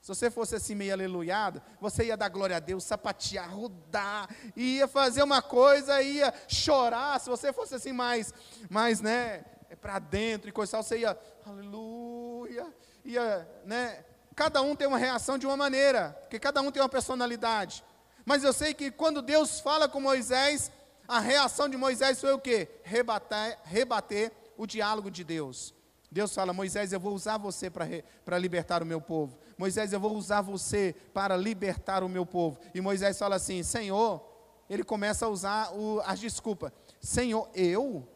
Se 0.00 0.08
você 0.08 0.30
fosse 0.30 0.56
assim 0.56 0.74
meio 0.74 0.94
aleluiado, 0.94 1.60
você 1.78 2.06
ia 2.06 2.16
dar 2.16 2.30
glória 2.30 2.56
a 2.56 2.60
Deus, 2.60 2.84
sapatear, 2.84 3.54
rodar, 3.54 4.34
ia 4.56 4.88
fazer 4.88 5.22
uma 5.22 5.42
coisa, 5.42 6.00
ia 6.00 6.32
chorar. 6.48 7.20
Se 7.20 7.28
você 7.28 7.52
fosse 7.52 7.74
assim 7.74 7.92
mais, 7.92 8.32
mais 8.70 9.02
né, 9.02 9.44
para 9.78 9.98
dentro 9.98 10.48
e 10.48 10.52
coisa, 10.52 10.82
você 10.82 11.00
ia, 11.00 11.18
aleluia, 11.46 12.66
ia, 13.04 13.48
né? 13.64 14.04
Cada 14.34 14.62
um 14.62 14.74
tem 14.74 14.88
uma 14.88 14.98
reação 14.98 15.38
de 15.38 15.46
uma 15.46 15.56
maneira, 15.56 16.16
porque 16.22 16.38
cada 16.38 16.60
um 16.60 16.70
tem 16.70 16.82
uma 16.82 16.88
personalidade. 16.88 17.84
Mas 18.24 18.42
eu 18.42 18.52
sei 18.52 18.74
que 18.74 18.90
quando 18.90 19.22
Deus 19.22 19.60
fala 19.60 19.88
com 19.88 20.00
Moisés, 20.00 20.72
a 21.06 21.20
reação 21.20 21.68
de 21.68 21.76
Moisés 21.76 22.20
foi 22.20 22.32
o 22.32 22.38
quê? 22.38 22.68
Rebater, 22.82 23.58
rebater 23.64 24.32
o 24.56 24.66
diálogo 24.66 25.10
de 25.10 25.22
Deus. 25.22 25.74
Deus 26.10 26.34
fala: 26.34 26.52
Moisés, 26.52 26.92
eu 26.92 27.00
vou 27.00 27.14
usar 27.14 27.38
você 27.38 27.70
para 27.70 28.38
libertar 28.38 28.82
o 28.82 28.86
meu 28.86 29.00
povo. 29.00 29.38
Moisés, 29.58 29.92
eu 29.92 30.00
vou 30.00 30.16
usar 30.16 30.40
você 30.40 30.94
para 31.12 31.36
libertar 31.36 32.02
o 32.02 32.08
meu 32.08 32.24
povo. 32.24 32.58
E 32.74 32.80
Moisés 32.80 33.18
fala 33.18 33.36
assim: 33.36 33.62
Senhor, 33.62 34.24
ele 34.70 34.82
começa 34.82 35.26
a 35.26 35.28
usar 35.28 35.72
o, 35.74 36.00
as 36.04 36.18
desculpas. 36.18 36.72
Senhor, 37.00 37.48
eu? 37.54 38.08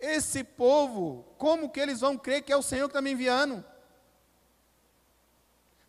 Esse 0.00 0.42
povo, 0.42 1.24
como 1.36 1.68
que 1.68 1.78
eles 1.78 2.00
vão 2.00 2.16
crer 2.16 2.42
que 2.42 2.52
é 2.52 2.56
o 2.56 2.62
Senhor 2.62 2.88
que 2.88 2.92
está 2.92 3.02
me 3.02 3.12
enviando? 3.12 3.64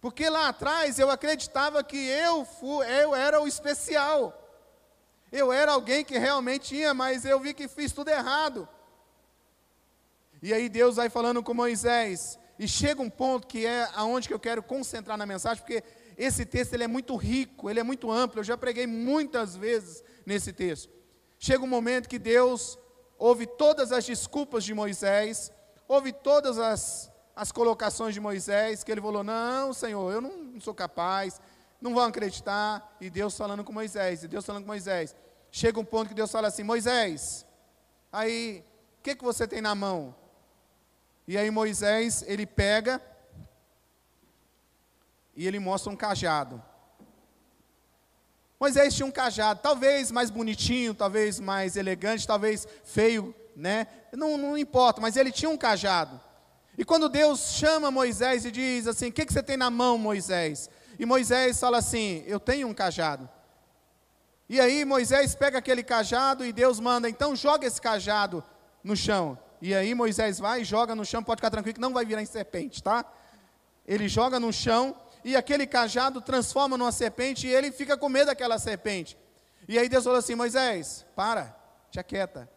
Porque 0.02 0.28
lá 0.30 0.50
atrás 0.50 1.00
eu 1.00 1.10
acreditava 1.10 1.84
que 1.84 1.98
eu, 1.98 2.44
fui, 2.44 2.86
eu 2.88 3.16
era 3.16 3.40
o 3.40 3.48
especial. 3.48 4.38
Eu 5.32 5.54
era 5.54 5.72
alguém 5.72 6.04
que 6.04 6.18
realmente 6.18 6.70
tinha, 6.70 6.94
mas 6.94 7.24
eu 7.24 7.40
vi 7.40 7.54
que 7.54 7.68
fiz 7.68 7.94
tudo 7.94 8.10
errado. 8.10 8.68
E 10.42 10.54
aí 10.54 10.68
Deus 10.68 10.96
vai 10.96 11.08
falando 11.08 11.44
com 11.44 11.54
Moisés, 11.54 12.40
e 12.58 12.68
chega 12.68 13.02
um 13.02 13.10
ponto 13.10 13.48
que 13.48 13.66
é 13.66 13.88
aonde 13.94 14.28
que 14.28 14.34
eu 14.34 14.40
quero 14.40 14.62
concentrar 14.62 15.18
na 15.18 15.26
mensagem, 15.26 15.64
porque 15.64 15.84
esse 16.18 16.46
texto 16.46 16.74
ele 16.74 16.84
é 16.84 16.88
muito 16.88 17.16
rico, 17.16 17.70
ele 17.70 17.80
é 17.80 17.84
muito 17.84 18.12
amplo, 18.12 18.40
eu 18.40 18.44
já 18.44 18.58
preguei 18.58 18.86
muitas 18.86 19.56
vezes 19.56 20.04
nesse 20.26 20.52
texto. 20.52 20.90
Chega 21.40 21.64
um 21.64 21.68
momento 21.68 22.10
que 22.10 22.20
Deus 22.20 22.78
ouve 23.22 23.46
todas 23.46 23.92
as 23.92 24.04
desculpas 24.04 24.64
de 24.64 24.74
Moisés, 24.74 25.52
ouve 25.88 26.12
todas 26.12 26.58
as, 26.58 27.12
as 27.36 27.52
colocações 27.52 28.16
de 28.16 28.20
Moisés, 28.20 28.84
que 28.84 28.92
ele 28.92 29.00
falou: 29.00 29.24
Não, 29.24 29.72
Senhor, 29.74 30.12
eu 30.12 30.20
não, 30.20 30.36
não 30.36 30.60
sou 30.60 30.74
capaz, 30.74 31.40
não 31.80 31.94
vão 31.94 32.06
acreditar. 32.06 32.98
E 33.00 33.12
Deus 33.12 33.38
falando 33.38 33.64
com 33.64 33.72
Moisés, 33.72 34.24
e 34.24 34.28
Deus 34.28 34.44
falando 34.44 34.64
com 34.64 34.68
Moisés. 34.68 35.16
Chega 35.52 35.80
um 35.80 35.86
ponto 35.86 36.10
que 36.10 36.16
Deus 36.16 36.32
fala 36.32 36.48
assim: 36.48 36.64
Moisés, 36.64 37.46
aí, 38.12 38.66
o 38.98 39.04
que, 39.04 39.16
que 39.16 39.24
você 39.24 39.48
tem 39.48 39.62
na 39.62 39.76
mão? 39.76 40.16
E 41.28 41.38
aí 41.38 41.52
Moisés, 41.52 42.24
ele 42.26 42.48
pega 42.48 43.00
e 45.36 45.46
ele 45.46 45.60
mostra 45.60 45.92
um 45.92 45.96
cajado. 45.96 46.62
Moisés 48.62 48.94
tinha 48.94 49.08
um 49.08 49.12
cajado, 49.12 49.60
talvez 49.64 50.12
mais 50.12 50.30
bonitinho, 50.30 50.94
talvez 50.94 51.40
mais 51.40 51.76
elegante, 51.76 52.28
talvez 52.28 52.68
feio, 52.84 53.34
né? 53.56 53.88
Não, 54.14 54.38
não 54.38 54.56
importa, 54.56 55.02
mas 55.02 55.18
ele 55.18 55.32
tinha 55.32 55.50
um 55.50 55.58
cajado. 55.58 56.22
E 56.78 56.86
quando 56.86 57.10
Deus 57.10 57.54
chama 57.54 57.90
Moisés 57.90 58.46
e 58.46 58.52
diz 58.52 58.86
assim: 58.86 59.08
O 59.08 59.12
que, 59.12 59.26
que 59.26 59.34
você 59.34 59.42
tem 59.42 59.58
na 59.58 59.72
mão, 59.72 59.98
Moisés? 59.98 60.70
E 61.00 61.08
Moisés 61.08 61.60
fala 61.60 61.80
assim: 61.80 62.24
Eu 62.28 62.40
tenho 62.40 62.68
um 62.68 62.74
cajado. 62.74 63.28
E 64.48 64.62
aí 64.62 64.86
Moisés 64.86 65.34
pega 65.34 65.58
aquele 65.58 65.82
cajado 65.82 66.46
e 66.46 66.54
Deus 66.54 66.80
manda: 66.80 67.10
Então 67.10 67.36
joga 67.36 67.66
esse 67.66 67.82
cajado 67.82 68.44
no 68.84 68.96
chão. 68.96 69.40
E 69.60 69.74
aí 69.74 69.96
Moisés 69.96 70.38
vai, 70.38 70.64
joga 70.64 70.94
no 70.94 71.04
chão, 71.04 71.24
pode 71.24 71.40
ficar 71.40 71.50
tranquilo 71.50 71.74
que 71.74 71.82
não 71.82 71.94
vai 71.94 72.06
virar 72.06 72.22
em 72.22 72.28
serpente, 72.28 72.84
tá? 72.84 73.04
Ele 73.88 74.08
joga 74.08 74.40
no 74.40 74.54
chão 74.54 74.96
e 75.24 75.36
aquele 75.36 75.68
cajado 75.68 76.22
transforma 76.22 76.78
numa 76.78 76.92
serpente 76.92 77.48
e 77.48 77.54
ele 77.54 77.72
fica 77.72 77.98
com 77.98 78.10
medo 78.10 78.28
daquela 78.28 78.58
serpente. 78.58 79.18
E 79.68 79.78
aí 79.78 79.88
Deus 79.88 80.04
falou 80.04 80.20
assim: 80.20 80.36
Moisés, 80.36 81.06
para, 81.16 81.56
te 81.90 82.00
aquieta. 82.00 82.50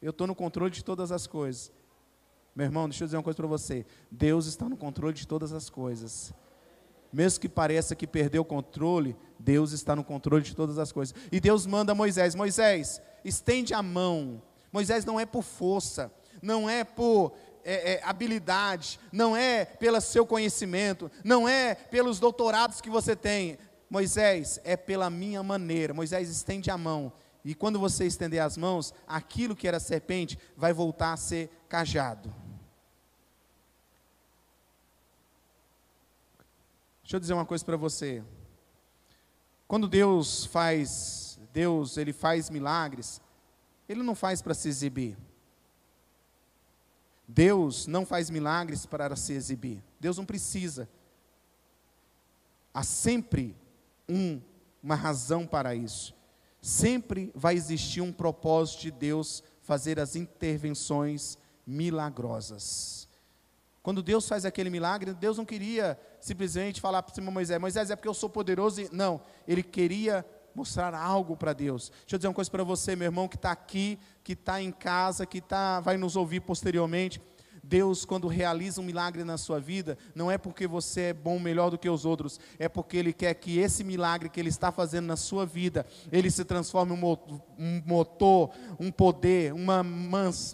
Eu 0.00 0.10
estou 0.10 0.26
no 0.26 0.34
controle 0.34 0.70
de 0.70 0.84
todas 0.84 1.12
as 1.12 1.26
coisas. 1.26 1.72
Meu 2.54 2.66
irmão, 2.66 2.88
deixa 2.88 3.04
eu 3.04 3.06
dizer 3.06 3.16
uma 3.16 3.22
coisa 3.22 3.36
para 3.36 3.46
você. 3.46 3.86
Deus 4.10 4.46
está 4.46 4.68
no 4.68 4.76
controle 4.76 5.14
de 5.14 5.26
todas 5.26 5.52
as 5.52 5.70
coisas. 5.70 6.32
Mesmo 7.12 7.40
que 7.40 7.48
pareça 7.48 7.94
que 7.94 8.06
perdeu 8.06 8.42
o 8.42 8.44
controle, 8.44 9.16
Deus 9.38 9.72
está 9.72 9.94
no 9.94 10.02
controle 10.02 10.42
de 10.42 10.56
todas 10.56 10.78
as 10.78 10.92
coisas. 10.92 11.14
E 11.30 11.40
Deus 11.40 11.66
manda 11.66 11.94
Moisés: 11.94 12.34
Moisés, 12.34 13.00
estende 13.24 13.74
a 13.74 13.82
mão 13.82 14.42
Moisés 14.72 15.04
não 15.04 15.20
é 15.20 15.26
por 15.26 15.42
força, 15.42 16.10
não 16.40 16.68
é 16.68 16.82
por 16.82 17.34
é, 17.64 17.94
é, 17.94 18.00
habilidade, 18.04 18.98
não 19.10 19.36
é 19.36 19.64
pelo 19.64 20.00
seu 20.00 20.26
conhecimento, 20.26 21.10
não 21.24 21.48
é 21.48 21.74
pelos 21.74 22.18
doutorados 22.18 22.80
que 22.80 22.90
você 22.90 23.14
tem. 23.14 23.58
Moisés, 23.88 24.58
é 24.64 24.76
pela 24.76 25.10
minha 25.10 25.42
maneira. 25.42 25.92
Moisés 25.92 26.28
estende 26.28 26.70
a 26.70 26.78
mão. 26.78 27.12
E 27.44 27.54
quando 27.54 27.78
você 27.78 28.06
estender 28.06 28.40
as 28.40 28.56
mãos, 28.56 28.94
aquilo 29.06 29.56
que 29.56 29.68
era 29.68 29.80
serpente 29.80 30.38
vai 30.56 30.72
voltar 30.72 31.12
a 31.12 31.16
ser 31.16 31.50
cajado. 31.68 32.32
Deixa 37.02 37.16
eu 37.16 37.20
dizer 37.20 37.34
uma 37.34 37.44
coisa 37.44 37.64
para 37.64 37.76
você. 37.76 38.22
Quando 39.68 39.88
Deus 39.88 40.46
faz, 40.46 41.38
Deus, 41.52 41.96
ele 41.96 42.12
faz 42.12 42.48
milagres, 42.48 43.20
ele 43.88 44.02
não 44.02 44.14
faz 44.14 44.40
para 44.40 44.54
se 44.54 44.68
exibir. 44.68 45.16
Deus 47.26 47.86
não 47.86 48.04
faz 48.04 48.30
milagres 48.30 48.84
para 48.86 49.14
se 49.16 49.32
exibir. 49.32 49.82
Deus 50.00 50.16
não 50.18 50.24
precisa. 50.24 50.88
Há 52.74 52.82
sempre 52.82 53.56
um, 54.08 54.40
uma 54.82 54.94
razão 54.94 55.46
para 55.46 55.74
isso. 55.74 56.14
Sempre 56.60 57.32
vai 57.34 57.54
existir 57.54 58.00
um 58.00 58.12
propósito 58.12 58.82
de 58.82 58.90
Deus 58.90 59.42
fazer 59.62 59.98
as 59.98 60.16
intervenções 60.16 61.38
milagrosas. 61.66 63.08
Quando 63.82 64.02
Deus 64.02 64.28
faz 64.28 64.44
aquele 64.44 64.70
milagre, 64.70 65.12
Deus 65.12 65.36
não 65.36 65.44
queria 65.44 65.98
simplesmente 66.20 66.80
falar 66.80 67.02
para 67.02 67.22
Moisés, 67.30 67.60
Moisés 67.60 67.90
é 67.90 67.96
porque 67.96 68.08
eu 68.08 68.14
sou 68.14 68.30
poderoso. 68.30 68.80
Não, 68.92 69.20
ele 69.46 69.62
queria 69.62 70.24
mostrar 70.54 70.94
algo 70.94 71.36
para 71.36 71.52
Deus. 71.52 71.90
Deixa 72.00 72.14
eu 72.14 72.18
dizer 72.18 72.28
uma 72.28 72.34
coisa 72.34 72.50
para 72.50 72.64
você, 72.64 72.94
meu 72.96 73.06
irmão, 73.06 73.28
que 73.28 73.36
está 73.36 73.50
aqui, 73.52 73.98
que 74.22 74.32
está 74.32 74.60
em 74.60 74.72
casa, 74.72 75.26
que 75.26 75.40
tá, 75.40 75.80
vai 75.80 75.96
nos 75.96 76.16
ouvir 76.16 76.40
posteriormente. 76.40 77.20
Deus, 77.64 78.04
quando 78.04 78.26
realiza 78.26 78.80
um 78.80 78.84
milagre 78.84 79.22
na 79.22 79.38
sua 79.38 79.60
vida, 79.60 79.96
não 80.14 80.28
é 80.30 80.36
porque 80.36 80.66
você 80.66 81.00
é 81.00 81.12
bom, 81.12 81.38
melhor 81.38 81.70
do 81.70 81.78
que 81.78 81.88
os 81.88 82.04
outros, 82.04 82.40
é 82.58 82.68
porque 82.68 82.96
Ele 82.96 83.12
quer 83.12 83.32
que 83.34 83.58
esse 83.58 83.84
milagre 83.84 84.28
que 84.28 84.40
Ele 84.40 84.48
está 84.48 84.72
fazendo 84.72 85.06
na 85.06 85.16
sua 85.16 85.46
vida, 85.46 85.86
ele 86.10 86.30
se 86.30 86.44
transforme 86.44 86.92
em 86.92 86.96
um 86.96 87.82
motor, 87.86 88.50
um 88.80 88.90
poder, 88.90 89.52
uma, 89.52 89.82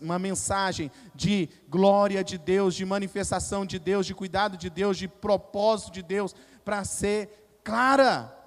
uma 0.03 0.19
mensagem 0.19 0.91
de 1.15 1.49
glória 1.69 2.23
de 2.23 2.37
Deus, 2.37 2.75
de 2.75 2.85
manifestação 2.85 3.65
de 3.65 3.79
Deus, 3.79 4.05
de 4.05 4.15
cuidado 4.15 4.59
de 4.59 4.69
Deus, 4.69 4.99
de 4.99 5.09
propósito 5.09 5.93
de 5.93 6.03
Deus, 6.03 6.35
para 6.63 6.85
ser 6.85 7.59
clara. 7.65 8.38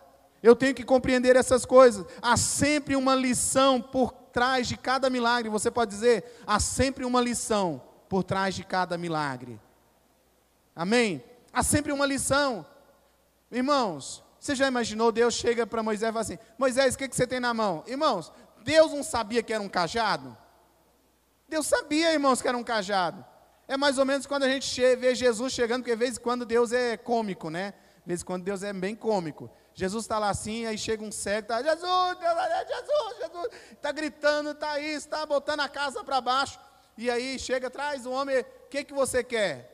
Eu 0.41 0.55
tenho 0.55 0.74
que 0.74 0.83
compreender 0.83 1.36
essas 1.36 1.65
coisas. 1.65 2.05
Há 2.21 2.36
sempre 2.36 2.95
uma 2.95 3.13
lição 3.13 3.81
por 3.81 4.12
trás 4.12 4.67
de 4.67 4.77
cada 4.77 5.10
milagre. 5.10 5.50
Você 5.50 5.69
pode 5.69 5.91
dizer, 5.91 6.41
há 6.48 6.60
sempre 6.60 7.05
uma 7.05 7.21
lição 7.21 7.81
por 8.10 8.24
trás 8.24 8.55
de 8.55 8.63
cada 8.63 8.98
milagre. 8.98 9.60
Amém? 10.75 11.24
Há 11.53 11.63
sempre 11.63 11.91
uma 11.91 12.05
lição. 12.05 12.65
Irmãos, 13.51 14.24
você 14.39 14.55
já 14.55 14.67
imaginou? 14.67 15.12
Deus 15.12 15.36
chega 15.36 15.67
para 15.67 15.83
Moisés 15.83 16.10
e 16.10 16.13
fala 16.13 16.21
assim: 16.21 16.39
Moisés, 16.57 16.95
o 16.95 16.98
que, 16.98 17.07
que 17.07 17.15
você 17.15 17.27
tem 17.27 17.39
na 17.39 17.53
mão? 17.53 17.83
Irmãos, 17.86 18.31
Deus 18.63 18.91
não 18.91 19.03
sabia 19.03 19.43
que 19.43 19.53
era 19.53 19.62
um 19.62 19.69
cajado? 19.69 20.36
Deus 21.48 21.67
sabia, 21.67 22.13
irmãos, 22.13 22.41
que 22.41 22.48
era 22.48 22.57
um 22.57 22.63
cajado. 22.63 23.24
É 23.67 23.77
mais 23.77 23.98
ou 23.98 24.05
menos 24.05 24.25
quando 24.25 24.43
a 24.43 24.50
gente 24.50 24.95
vê 24.95 25.13
Jesus 25.13 25.53
chegando, 25.53 25.81
porque 25.81 25.91
de 25.91 26.00
vez 26.00 26.17
em 26.17 26.21
quando 26.21 26.45
Deus 26.45 26.71
é 26.71 26.98
cômico, 26.98 27.50
né? 27.50 27.74
De 27.98 28.07
vez 28.07 28.21
em 28.21 28.25
quando 28.25 28.43
Deus 28.43 28.63
é 28.63 28.74
bem 28.74 28.95
cômico. 28.95 29.50
Jesus 29.73 30.03
está 30.03 30.19
lá 30.19 30.29
assim, 30.29 30.65
aí 30.65 30.77
chega 30.77 31.03
um 31.03 31.11
cego, 31.11 31.41
está, 31.41 31.61
Jesus, 31.63 32.17
Jesus, 32.19 33.17
Jesus, 33.19 33.47
está 33.71 33.91
gritando, 33.91 34.51
está 34.51 34.79
isso, 34.79 35.07
está 35.07 35.25
botando 35.25 35.61
a 35.61 35.69
casa 35.69 36.03
para 36.03 36.19
baixo. 36.19 36.59
E 36.97 37.09
aí 37.09 37.39
chega 37.39 37.67
atrás 37.67 38.05
o 38.05 38.11
homem, 38.11 38.39
o 38.39 38.45
que, 38.69 38.83
que 38.83 38.93
você 38.93 39.23
quer? 39.23 39.71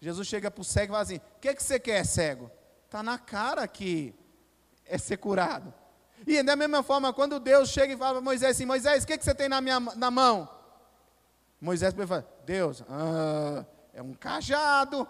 Jesus 0.00 0.26
chega 0.26 0.50
para 0.50 0.60
o 0.60 0.64
cego 0.64 0.92
e 0.92 0.94
fala 0.94 1.02
assim: 1.02 1.16
O 1.16 1.40
que, 1.40 1.54
que 1.54 1.62
você 1.62 1.78
quer, 1.78 2.04
cego? 2.06 2.50
Está 2.86 3.02
na 3.02 3.18
cara 3.18 3.68
que 3.68 4.14
é 4.86 4.96
ser 4.96 5.18
curado. 5.18 5.72
E 6.26 6.42
da 6.42 6.56
mesma 6.56 6.82
forma, 6.82 7.12
quando 7.12 7.38
Deus 7.38 7.68
chega 7.68 7.92
e 7.92 7.96
fala 7.96 8.14
para 8.14 8.20
Moisés 8.22 8.56
assim: 8.56 8.64
Moisés, 8.64 9.04
o 9.04 9.06
que, 9.06 9.18
que 9.18 9.24
você 9.24 9.34
tem 9.34 9.48
na, 9.48 9.60
minha, 9.60 9.78
na 9.78 10.10
mão? 10.10 10.48
Moisés 11.60 11.94
fala: 11.94 12.26
Deus, 12.44 12.82
ah, 12.88 13.64
é 13.92 14.02
um 14.02 14.14
cajado. 14.14 15.06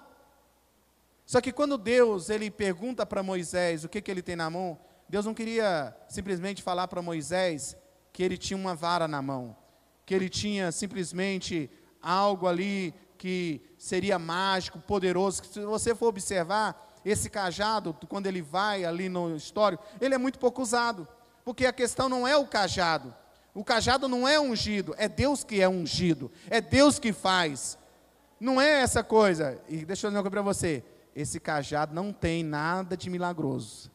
Só 1.31 1.41
que 1.41 1.53
quando 1.53 1.79
Deus 1.79 2.29
ele 2.29 2.51
pergunta 2.51 3.07
para 3.07 3.23
Moisés 3.23 3.85
o 3.85 3.89
que, 3.89 4.03
que 4.03 4.11
ele 4.11 4.21
tem 4.21 4.35
na 4.35 4.51
mão, 4.51 4.77
Deus 5.09 5.25
não 5.25 5.33
queria 5.33 5.97
simplesmente 6.09 6.61
falar 6.61 6.89
para 6.89 7.01
Moisés 7.01 7.77
que 8.13 8.25
ele 8.25 8.37
tinha 8.37 8.57
uma 8.57 8.75
vara 8.75 9.07
na 9.07 9.23
mão, 9.23 9.57
que 10.05 10.13
ele 10.13 10.29
tinha 10.29 10.73
simplesmente 10.73 11.71
algo 12.03 12.49
ali 12.49 12.93
que 13.17 13.63
seria 13.79 14.19
mágico, 14.19 14.81
poderoso. 14.81 15.45
Se 15.45 15.61
você 15.61 15.95
for 15.95 16.09
observar, 16.09 16.99
esse 17.05 17.31
cajado, 17.31 17.97
quando 18.09 18.27
ele 18.27 18.43
vai 18.43 18.85
ali 18.85 19.09
no 19.09 19.37
histórico, 19.37 19.85
ele 20.01 20.17
é 20.17 20.19
muito 20.19 20.37
pouco 20.37 20.61
usado, 20.61 21.07
porque 21.45 21.65
a 21.65 21.73
questão 21.73 22.09
não 22.09 22.27
é 22.27 22.37
o 22.37 22.45
cajado. 22.45 23.15
O 23.55 23.63
cajado 23.63 24.09
não 24.09 24.27
é 24.27 24.41
ungido, 24.41 24.97
é 24.99 25.09
Deus 25.09 25.45
que 25.45 25.61
é 25.61 25.69
ungido, 25.69 26.29
é 26.49 26.61
Deus 26.61 26.99
que 26.99 27.13
faz. 27.13 27.79
Não 28.41 28.61
é 28.61 28.81
essa 28.81 29.05
coisa. 29.05 29.63
E 29.69 29.85
deixa 29.85 30.09
eu 30.09 30.11
dizer 30.11 30.17
uma 30.19 30.23
coisa 30.25 30.31
para 30.31 30.43
você 30.43 30.83
esse 31.15 31.41
cajado 31.41 31.95
não 31.95 32.13
tem 32.13 32.43
nada 32.43 32.97
de 32.97 33.11
milagroso, 33.11 33.91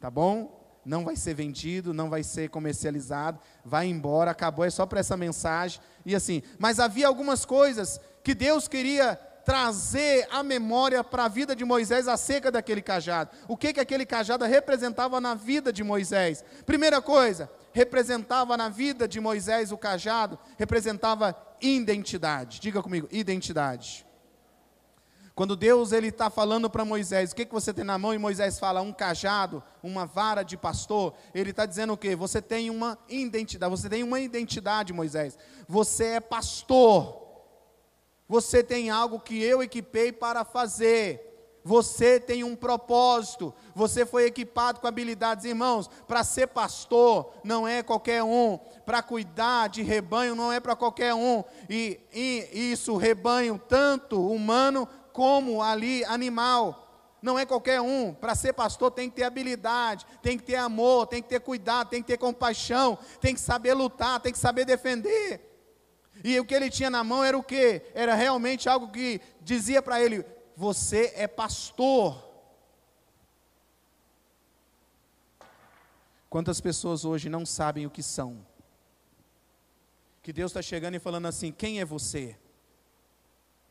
tá 0.00 0.10
bom? 0.10 0.80
Não 0.84 1.04
vai 1.04 1.16
ser 1.16 1.34
vendido, 1.34 1.92
não 1.92 2.08
vai 2.08 2.22
ser 2.22 2.48
comercializado, 2.48 3.40
vai 3.64 3.86
embora, 3.88 4.30
acabou, 4.30 4.64
é 4.64 4.70
só 4.70 4.86
para 4.86 5.00
essa 5.00 5.16
mensagem 5.16 5.80
e 6.04 6.14
assim. 6.14 6.42
Mas 6.58 6.78
havia 6.78 7.08
algumas 7.08 7.44
coisas 7.44 8.00
que 8.22 8.34
Deus 8.34 8.68
queria 8.68 9.18
trazer 9.46 10.26
a 10.32 10.42
memória 10.42 11.04
para 11.04 11.26
a 11.26 11.28
vida 11.28 11.54
de 11.54 11.64
Moisés 11.64 12.08
acerca 12.08 12.50
daquele 12.50 12.82
cajado. 12.82 13.30
O 13.46 13.56
que 13.56 13.72
que 13.72 13.78
aquele 13.78 14.04
cajado 14.04 14.44
representava 14.44 15.20
na 15.20 15.36
vida 15.36 15.72
de 15.72 15.84
Moisés? 15.84 16.44
Primeira 16.66 17.00
coisa, 17.00 17.48
representava 17.72 18.56
na 18.56 18.68
vida 18.68 19.06
de 19.06 19.20
Moisés 19.20 19.70
o 19.70 19.78
cajado, 19.78 20.36
representava 20.58 21.36
identidade. 21.60 22.58
Diga 22.58 22.82
comigo, 22.82 23.06
identidade. 23.12 24.04
Quando 25.36 25.54
Deus 25.54 25.92
ele 25.92 26.08
está 26.08 26.30
falando 26.30 26.70
para 26.70 26.82
Moisés, 26.82 27.30
o 27.30 27.36
que, 27.36 27.44
que 27.44 27.52
você 27.52 27.70
tem 27.70 27.84
na 27.84 27.98
mão? 27.98 28.14
E 28.14 28.18
Moisés 28.18 28.58
fala, 28.58 28.80
um 28.80 28.90
cajado, 28.90 29.62
uma 29.82 30.06
vara 30.06 30.42
de 30.42 30.56
pastor. 30.56 31.12
Ele 31.34 31.50
está 31.50 31.66
dizendo 31.66 31.92
o 31.92 31.96
quê? 31.96 32.16
Você 32.16 32.40
tem 32.40 32.70
uma 32.70 32.96
identidade, 33.06 33.70
você 33.70 33.86
tem 33.86 34.02
uma 34.02 34.18
identidade, 34.18 34.94
Moisés. 34.94 35.38
Você 35.68 36.04
é 36.04 36.20
pastor. 36.20 37.22
Você 38.26 38.64
tem 38.64 38.88
algo 38.88 39.20
que 39.20 39.42
eu 39.42 39.62
equipei 39.62 40.10
para 40.10 40.42
fazer. 40.42 41.26
Você 41.62 42.18
tem 42.20 42.42
um 42.44 42.54
propósito, 42.54 43.52
você 43.74 44.06
foi 44.06 44.24
equipado 44.26 44.80
com 44.80 44.86
habilidades, 44.86 45.44
irmãos. 45.44 45.90
Para 46.06 46.22
ser 46.22 46.46
pastor 46.46 47.32
não 47.42 47.66
é 47.66 47.82
qualquer 47.82 48.22
um, 48.22 48.56
para 48.86 49.02
cuidar 49.02 49.68
de 49.68 49.82
rebanho 49.82 50.36
não 50.36 50.52
é 50.52 50.60
para 50.60 50.76
qualquer 50.76 51.12
um, 51.12 51.42
e, 51.68 51.98
e 52.14 52.70
isso, 52.70 52.96
rebanho, 52.96 53.60
tanto 53.68 54.30
humano 54.30 54.88
como 55.16 55.62
ali 55.62 56.04
animal. 56.04 56.82
Não 57.22 57.38
é 57.38 57.46
qualquer 57.46 57.80
um. 57.80 58.12
Para 58.12 58.34
ser 58.34 58.52
pastor 58.52 58.90
tem 58.90 59.08
que 59.08 59.16
ter 59.16 59.22
habilidade, 59.24 60.06
tem 60.20 60.36
que 60.36 60.44
ter 60.44 60.56
amor, 60.56 61.06
tem 61.06 61.22
que 61.22 61.28
ter 61.30 61.40
cuidado, 61.40 61.88
tem 61.88 62.02
que 62.02 62.08
ter 62.08 62.18
compaixão, 62.18 62.98
tem 63.18 63.32
que 63.34 63.40
saber 63.40 63.72
lutar, 63.72 64.20
tem 64.20 64.30
que 64.30 64.38
saber 64.38 64.66
defender. 64.66 65.40
E 66.22 66.38
o 66.38 66.44
que 66.44 66.54
ele 66.54 66.68
tinha 66.68 66.90
na 66.90 67.02
mão 67.02 67.24
era 67.24 67.36
o 67.36 67.42
que? 67.42 67.80
Era 67.94 68.14
realmente 68.14 68.68
algo 68.68 68.88
que 68.88 69.18
dizia 69.40 69.80
para 69.80 70.02
ele: 70.02 70.22
Você 70.54 71.14
é 71.16 71.26
pastor. 71.26 72.22
Quantas 76.28 76.60
pessoas 76.60 77.06
hoje 77.06 77.30
não 77.30 77.46
sabem 77.46 77.86
o 77.86 77.90
que 77.90 78.02
são? 78.02 78.46
Que 80.22 80.30
Deus 80.30 80.50
está 80.50 80.60
chegando 80.60 80.96
e 80.96 81.00
falando 81.00 81.26
assim: 81.26 81.50
Quem 81.50 81.80
é 81.80 81.86
você? 81.86 82.36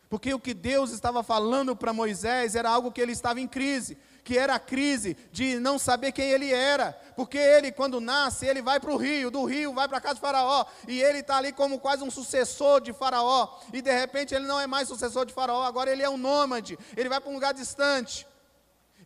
Porque 0.09 0.33
o 0.33 0.39
que 0.39 0.53
Deus 0.53 0.91
estava 0.91 1.23
falando 1.23 1.75
para 1.75 1.91
Moisés 1.91 2.55
era 2.55 2.69
algo 2.69 2.91
que 2.91 3.01
ele 3.01 3.11
estava 3.11 3.39
em 3.39 3.47
crise, 3.47 3.97
que 4.23 4.37
era 4.37 4.55
a 4.55 4.59
crise 4.59 5.17
de 5.31 5.59
não 5.59 5.79
saber 5.79 6.11
quem 6.11 6.29
ele 6.29 6.51
era. 6.53 6.91
Porque 7.15 7.37
ele, 7.37 7.71
quando 7.71 7.99
nasce, 7.99 8.45
ele 8.45 8.61
vai 8.61 8.79
para 8.79 8.91
o 8.91 8.97
rio, 8.97 9.31
do 9.31 9.45
rio 9.45 9.73
vai 9.73 9.87
para 9.87 9.97
a 9.97 10.01
casa 10.01 10.15
de 10.15 10.21
Faraó, 10.21 10.65
e 10.87 11.01
ele 11.01 11.19
está 11.19 11.37
ali 11.37 11.51
como 11.51 11.79
quase 11.79 12.03
um 12.03 12.11
sucessor 12.11 12.81
de 12.81 12.93
Faraó, 12.93 13.59
e 13.73 13.81
de 13.81 13.91
repente 13.91 14.33
ele 14.35 14.45
não 14.45 14.59
é 14.59 14.67
mais 14.67 14.87
sucessor 14.87 15.25
de 15.25 15.33
Faraó, 15.33 15.63
agora 15.63 15.91
ele 15.91 16.03
é 16.03 16.09
um 16.09 16.17
nômade, 16.17 16.77
ele 16.95 17.09
vai 17.09 17.19
para 17.19 17.29
um 17.29 17.35
lugar 17.35 17.53
distante. 17.53 18.27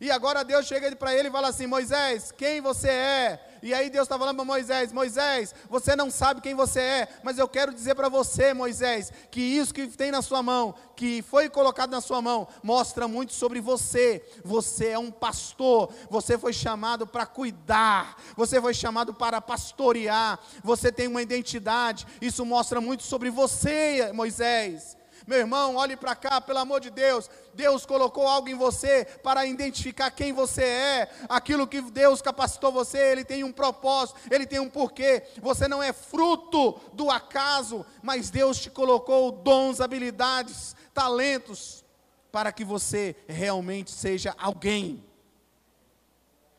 E 0.00 0.10
agora 0.10 0.42
Deus 0.42 0.66
chega 0.66 0.94
para 0.96 1.14
ele 1.14 1.28
e 1.28 1.30
fala 1.30 1.48
assim: 1.48 1.66
Moisés, 1.66 2.32
quem 2.32 2.62
você 2.62 2.88
é? 2.88 3.49
E 3.62 3.74
aí 3.74 3.90
Deus 3.90 4.04
está 4.04 4.18
falando 4.18 4.36
para 4.36 4.44
Moisés: 4.44 4.92
Moisés, 4.92 5.54
você 5.68 5.94
não 5.94 6.10
sabe 6.10 6.40
quem 6.40 6.54
você 6.54 6.80
é, 6.80 7.08
mas 7.22 7.38
eu 7.38 7.48
quero 7.48 7.72
dizer 7.72 7.94
para 7.94 8.08
você, 8.08 8.54
Moisés, 8.54 9.12
que 9.30 9.40
isso 9.40 9.74
que 9.74 9.86
tem 9.86 10.10
na 10.10 10.22
sua 10.22 10.42
mão, 10.42 10.74
que 10.96 11.22
foi 11.22 11.48
colocado 11.48 11.90
na 11.90 12.00
sua 12.00 12.20
mão, 12.20 12.46
mostra 12.62 13.08
muito 13.08 13.32
sobre 13.32 13.60
você. 13.60 14.24
Você 14.44 14.88
é 14.88 14.98
um 14.98 15.10
pastor, 15.10 15.92
você 16.08 16.38
foi 16.38 16.52
chamado 16.52 17.06
para 17.06 17.26
cuidar, 17.26 18.16
você 18.36 18.60
foi 18.60 18.74
chamado 18.74 19.14
para 19.14 19.40
pastorear, 19.40 20.38
você 20.62 20.92
tem 20.92 21.08
uma 21.08 21.22
identidade, 21.22 22.06
isso 22.20 22.44
mostra 22.44 22.80
muito 22.80 23.02
sobre 23.02 23.30
você, 23.30 24.12
Moisés. 24.12 24.99
Meu 25.30 25.38
irmão, 25.38 25.76
olhe 25.76 25.96
para 25.96 26.16
cá, 26.16 26.40
pelo 26.40 26.58
amor 26.58 26.80
de 26.80 26.90
Deus. 26.90 27.30
Deus 27.54 27.86
colocou 27.86 28.26
algo 28.26 28.48
em 28.48 28.56
você 28.56 29.04
para 29.22 29.46
identificar 29.46 30.10
quem 30.10 30.32
você 30.32 30.64
é. 30.64 31.10
Aquilo 31.28 31.68
que 31.68 31.80
Deus 31.80 32.20
capacitou 32.20 32.72
você, 32.72 32.98
Ele 32.98 33.24
tem 33.24 33.44
um 33.44 33.52
propósito, 33.52 34.18
Ele 34.28 34.44
tem 34.44 34.58
um 34.58 34.68
porquê. 34.68 35.22
Você 35.40 35.68
não 35.68 35.80
é 35.80 35.92
fruto 35.92 36.80
do 36.92 37.08
acaso, 37.12 37.86
mas 38.02 38.28
Deus 38.28 38.58
te 38.58 38.70
colocou 38.70 39.30
dons, 39.30 39.80
habilidades, 39.80 40.74
talentos, 40.92 41.84
para 42.32 42.50
que 42.50 42.64
você 42.64 43.14
realmente 43.28 43.92
seja 43.92 44.34
alguém. 44.36 45.00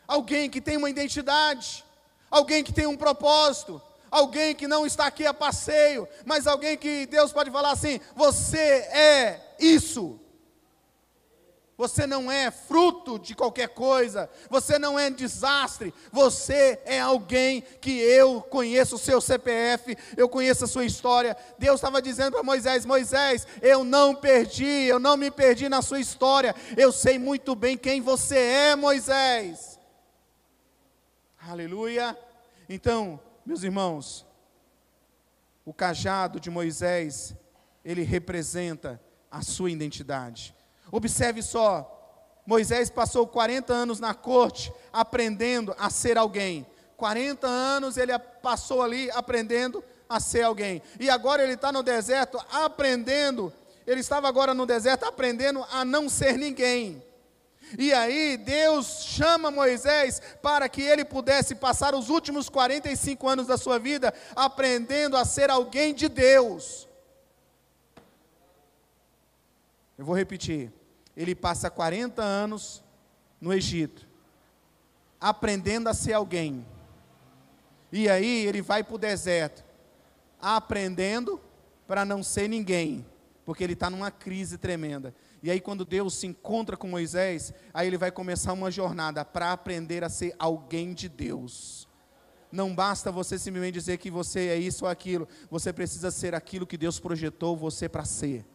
Alguém 0.08 0.50
que 0.50 0.62
tem 0.62 0.78
uma 0.78 0.90
identidade, 0.90 1.84
alguém 2.30 2.64
que 2.64 2.72
tem 2.72 2.88
um 2.88 2.96
propósito 2.96 3.82
alguém 4.12 4.54
que 4.54 4.68
não 4.68 4.86
está 4.86 5.08
aqui 5.08 5.26
a 5.26 5.34
passeio, 5.34 6.08
mas 6.26 6.46
alguém 6.46 6.78
que 6.78 7.06
Deus 7.06 7.32
pode 7.32 7.50
falar 7.50 7.72
assim: 7.72 8.00
você 8.16 8.58
é 8.58 9.56
isso. 9.58 10.20
Você 11.78 12.06
não 12.06 12.32
é 12.32 12.52
fruto 12.52 13.18
de 13.18 13.34
qualquer 13.34 13.70
coisa, 13.70 14.30
você 14.52 14.78
não 14.78 15.00
é 15.00 15.10
desastre, 15.10 15.92
você 16.12 16.80
é 16.86 17.00
alguém 17.00 17.62
que 17.82 18.00
eu 18.00 18.40
conheço 18.40 18.98
o 18.98 19.00
seu 19.00 19.20
CPF, 19.20 19.98
eu 20.16 20.30
conheço 20.30 20.66
a 20.66 20.68
sua 20.68 20.86
história. 20.86 21.36
Deus 21.58 21.78
estava 21.78 22.00
dizendo 22.00 22.34
para 22.34 22.44
Moisés: 22.44 22.86
Moisés, 22.86 23.48
eu 23.64 23.84
não 23.84 24.14
perdi, 24.14 24.84
eu 24.84 25.00
não 25.00 25.18
me 25.18 25.32
perdi 25.32 25.68
na 25.70 25.82
sua 25.82 26.00
história, 26.00 26.54
eu 26.78 26.92
sei 26.92 27.18
muito 27.18 27.56
bem 27.56 27.76
quem 27.76 28.00
você 28.00 28.38
é, 28.38 28.76
Moisés. 28.76 29.80
Aleluia. 31.50 32.16
Então, 32.70 33.20
meus 33.46 33.64
irmãos, 33.64 34.26
o 35.66 35.74
cajado 35.74 36.40
de 36.40 36.50
Moisés 36.50 37.36
ele 37.84 38.04
representa 38.04 39.02
a 39.30 39.42
sua 39.42 39.72
identidade. 39.72 40.56
Observe 40.92 41.42
só, 41.42 41.98
Moisés 42.46 42.90
passou 42.90 43.26
40 43.28 43.74
anos 43.74 44.00
na 44.00 44.14
corte 44.14 44.74
aprendendo 44.92 45.76
a 45.78 45.90
ser 45.90 46.18
alguém. 46.18 46.66
40 46.98 47.48
anos 47.48 47.98
ele 47.98 48.18
passou 48.44 48.82
ali 48.82 49.10
aprendendo 49.12 49.84
a 50.08 50.20
ser 50.20 50.44
alguém. 50.44 50.82
E 51.00 51.10
agora 51.10 51.44
ele 51.44 51.54
está 51.54 51.72
no 51.72 51.82
deserto 51.82 52.40
aprendendo. 52.52 53.52
Ele 53.88 54.02
estava 54.02 54.28
agora 54.28 54.54
no 54.54 54.66
deserto 54.66 55.06
aprendendo 55.06 55.66
a 55.72 55.84
não 55.86 56.10
ser 56.10 56.38
ninguém. 56.38 57.04
E 57.78 57.94
aí 57.94 58.38
Deus 58.38 59.04
chama 59.04 59.52
Moisés 59.52 60.22
para 60.42 60.68
que 60.68 60.82
ele 60.82 61.06
pudesse 61.06 61.56
passar 61.56 61.96
os 61.96 62.10
últimos 62.10 62.50
45 62.50 63.28
anos 63.28 63.48
da 63.48 63.58
sua 63.58 63.80
vida 63.80 64.14
aprendendo 64.36 65.16
a 65.18 65.26
ser 65.26 65.50
alguém 65.50 65.94
de 65.94 66.10
Deus. 66.10 66.88
Eu 69.98 70.06
vou 70.06 70.16
repetir. 70.16 70.72
Ele 71.16 71.36
passa 71.36 71.70
40 71.70 72.24
anos 72.24 72.84
no 73.40 73.54
Egito, 73.54 74.08
aprendendo 75.20 75.88
a 75.88 75.94
ser 75.94 76.14
alguém. 76.14 76.66
E 77.92 78.10
aí 78.10 78.46
ele 78.46 78.62
vai 78.62 78.84
para 78.84 78.96
o 78.96 78.98
deserto, 78.98 79.64
aprendendo 80.40 81.42
para 81.86 82.06
não 82.06 82.24
ser 82.24 82.48
ninguém, 82.48 83.06
porque 83.46 83.64
ele 83.64 83.74
está 83.74 83.90
numa 83.90 84.10
crise 84.10 84.58
tremenda. 84.58 85.14
E 85.44 85.50
aí, 85.50 85.60
quando 85.60 85.84
Deus 85.84 86.14
se 86.16 86.28
encontra 86.28 86.78
com 86.78 86.88
Moisés, 86.88 87.54
aí 87.74 87.88
ele 87.88 87.98
vai 87.98 88.12
começar 88.12 88.54
uma 88.54 88.70
jornada 88.70 89.26
para 89.26 89.52
aprender 89.52 90.04
a 90.04 90.10
ser 90.10 90.36
alguém 90.38 90.94
de 90.94 91.10
Deus. 91.10 91.88
Não 92.52 92.76
basta 92.76 93.12
você 93.12 93.40
simplesmente 93.40 93.74
dizer 93.74 93.98
que 93.98 94.12
você 94.12 94.48
é 94.48 94.58
isso 94.58 94.86
ou 94.86 94.92
aquilo, 94.92 95.28
você 95.50 95.72
precisa 95.72 96.12
ser 96.12 96.36
aquilo 96.36 96.68
que 96.68 96.78
Deus 96.78 97.00
projetou 97.00 97.56
você 97.56 97.88
para 97.88 98.06
ser. 98.06 98.46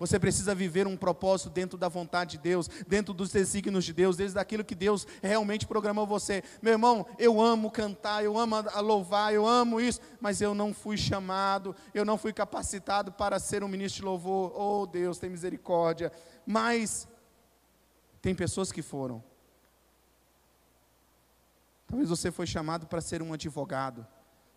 Você 0.00 0.18
precisa 0.18 0.54
viver 0.54 0.86
um 0.86 0.96
propósito 0.96 1.50
dentro 1.50 1.76
da 1.76 1.86
vontade 1.86 2.32
de 2.32 2.38
Deus, 2.38 2.68
dentro 2.88 3.12
dos 3.12 3.30
desígnios 3.30 3.84
de 3.84 3.92
Deus, 3.92 4.16
desde 4.16 4.38
aquilo 4.38 4.64
que 4.64 4.74
Deus 4.74 5.06
realmente 5.22 5.66
programou 5.66 6.06
você. 6.06 6.42
Meu 6.62 6.72
irmão, 6.72 7.06
eu 7.18 7.38
amo 7.38 7.70
cantar, 7.70 8.24
eu 8.24 8.38
amo 8.38 8.56
louvar, 8.80 9.34
eu 9.34 9.46
amo 9.46 9.78
isso, 9.78 10.00
mas 10.18 10.40
eu 10.40 10.54
não 10.54 10.72
fui 10.72 10.96
chamado, 10.96 11.76
eu 11.92 12.02
não 12.02 12.16
fui 12.16 12.32
capacitado 12.32 13.12
para 13.12 13.38
ser 13.38 13.62
um 13.62 13.68
ministro 13.68 14.00
de 14.00 14.06
louvor. 14.06 14.58
Oh 14.58 14.86
Deus, 14.86 15.18
tem 15.18 15.28
misericórdia. 15.28 16.10
Mas 16.46 17.06
tem 18.22 18.34
pessoas 18.34 18.72
que 18.72 18.80
foram. 18.80 19.22
Talvez 21.86 22.08
você 22.08 22.30
foi 22.30 22.46
chamado 22.46 22.86
para 22.86 23.02
ser 23.02 23.20
um 23.20 23.34
advogado. 23.34 24.06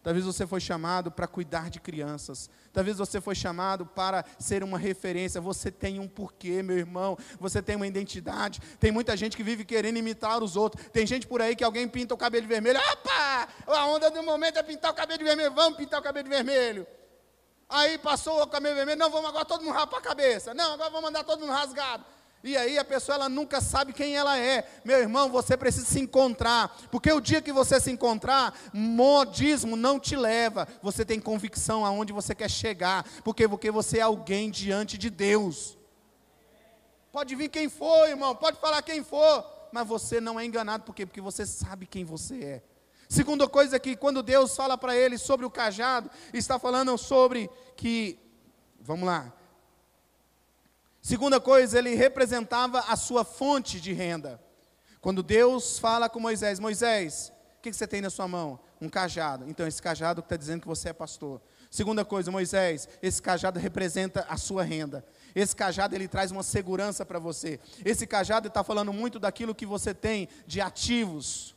Talvez 0.03 0.25
você 0.25 0.45
foi 0.45 0.59
chamado 0.59 1.09
para 1.09 1.25
cuidar 1.25 1.69
de 1.69 1.79
crianças. 1.79 2.49
Talvez 2.73 2.97
você 2.97 3.21
foi 3.21 3.33
chamado 3.33 3.85
para 3.85 4.25
ser 4.37 4.61
uma 4.61 4.77
referência. 4.77 5.39
Você 5.39 5.71
tem 5.71 5.97
um 5.97 6.09
porquê, 6.09 6.61
meu 6.61 6.77
irmão. 6.77 7.17
Você 7.39 7.61
tem 7.61 7.77
uma 7.77 7.87
identidade. 7.87 8.59
Tem 8.81 8.91
muita 8.91 9.15
gente 9.15 9.37
que 9.37 9.43
vive 9.43 9.63
querendo 9.63 9.97
imitar 9.97 10.43
os 10.43 10.57
outros. 10.57 10.85
Tem 10.91 11.07
gente 11.07 11.25
por 11.25 11.41
aí 11.41 11.55
que 11.55 11.63
alguém 11.63 11.87
pinta 11.87 12.13
o 12.13 12.17
cabelo 12.17 12.45
vermelho. 12.45 12.79
Opa! 12.91 13.47
A 13.65 13.85
onda 13.85 14.11
do 14.11 14.21
momento 14.21 14.59
é 14.59 14.63
pintar 14.63 14.91
o 14.91 14.93
cabelo 14.93 15.23
vermelho. 15.23 15.53
Vamos 15.53 15.77
pintar 15.77 16.01
o 16.01 16.03
cabelo 16.03 16.27
vermelho. 16.27 16.85
Aí 17.69 17.97
passou 17.97 18.41
o 18.43 18.47
cabelo 18.47 18.75
vermelho. 18.75 18.99
Não, 18.99 19.09
vamos 19.09 19.29
agora 19.29 19.45
todo 19.45 19.63
mundo 19.63 19.73
rapar 19.73 19.99
a 20.01 20.03
cabeça. 20.03 20.53
Não, 20.53 20.73
agora 20.73 20.89
vamos 20.89 21.05
mandar 21.05 21.23
todo 21.23 21.39
mundo 21.39 21.53
rasgado. 21.53 22.03
E 22.43 22.57
aí 22.57 22.77
a 22.77 22.83
pessoa 22.83 23.15
ela 23.15 23.29
nunca 23.29 23.61
sabe 23.61 23.93
quem 23.93 24.17
ela 24.17 24.37
é. 24.37 24.67
Meu 24.83 24.99
irmão, 24.99 25.29
você 25.29 25.55
precisa 25.55 25.85
se 25.85 25.99
encontrar, 26.01 26.75
porque 26.91 27.09
o 27.09 27.21
dia 27.21 27.41
que 27.41 27.53
você 27.53 27.79
se 27.79 27.89
encontrar, 27.89 28.53
modismo 28.73 29.77
não 29.77 29.97
te 29.97 30.15
leva. 30.15 30.67
Você 30.81 31.05
tem 31.05 31.21
convicção 31.21 31.85
aonde 31.85 32.11
você 32.11 32.35
quer 32.35 32.49
chegar, 32.49 33.05
porque 33.23 33.47
porque 33.47 33.71
você 33.71 33.99
é 33.99 34.01
alguém 34.01 34.51
diante 34.51 34.97
de 34.97 35.09
Deus. 35.09 35.77
Pode 37.13 37.33
vir 37.33 37.47
quem 37.47 37.69
for, 37.69 38.09
irmão, 38.09 38.35
pode 38.35 38.59
falar 38.59 38.81
quem 38.81 39.03
for, 39.03 39.45
mas 39.71 39.87
você 39.87 40.19
não 40.19 40.37
é 40.37 40.43
enganado 40.43 40.83
por 40.83 40.93
quê? 40.93 41.05
Porque 41.05 41.21
você 41.21 41.45
sabe 41.45 41.85
quem 41.85 42.03
você 42.03 42.43
é. 42.43 42.63
Segunda 43.07 43.47
coisa 43.47 43.79
que 43.79 43.95
quando 43.95 44.23
Deus 44.23 44.55
fala 44.55 44.77
para 44.77 44.97
ele 44.97 45.17
sobre 45.17 45.45
o 45.45 45.49
cajado, 45.49 46.09
está 46.33 46.59
falando 46.59 46.97
sobre 46.97 47.49
que 47.77 48.19
vamos 48.81 49.05
lá, 49.05 49.31
Segunda 51.03 51.37
coisa, 51.37 51.79
ele 51.79 51.95
representava 51.95 52.79
a 52.87 52.95
sua 52.95 53.25
fonte 53.25 53.81
de 53.81 53.91
renda. 53.91 54.41
Quando 55.01 55.21
Deus 55.21 55.77
fala 55.77 56.07
com 56.07 56.17
Moisés, 56.17 56.61
Moisés, 56.61 57.33
o 57.57 57.61
que, 57.61 57.73
você 57.73 57.85
tem 57.85 57.99
na 57.99 58.09
sua 58.09 58.25
mão? 58.25 58.57
Um 58.79 58.87
cajado. 58.87 59.43
Então, 59.49 59.67
esse 59.67 59.81
cajado 59.81 60.21
está 60.21 60.37
dizendo 60.37 60.61
que 60.61 60.67
você 60.67 60.89
é 60.89 60.93
pastor. 60.93 61.41
Segunda 61.69 62.05
coisa, 62.05 62.31
Moisés, 62.31 62.87
esse 63.01 63.21
cajado 63.21 63.59
representa 63.59 64.25
a 64.29 64.37
sua 64.37 64.63
renda. 64.63 65.05
Esse 65.35 65.53
cajado 65.53 65.93
ele 65.93 66.07
traz 66.07 66.31
uma 66.31 66.41
segurança 66.41 67.05
para 67.05 67.19
você. 67.19 67.59
Esse 67.83 68.07
cajado 68.07 68.47
está 68.47 68.63
falando 68.63 68.93
muito 68.93 69.19
daquilo 69.19 69.53
que 69.53 69.65
você 69.65 69.93
tem 69.93 70.29
de 70.47 70.61
ativos, 70.61 71.53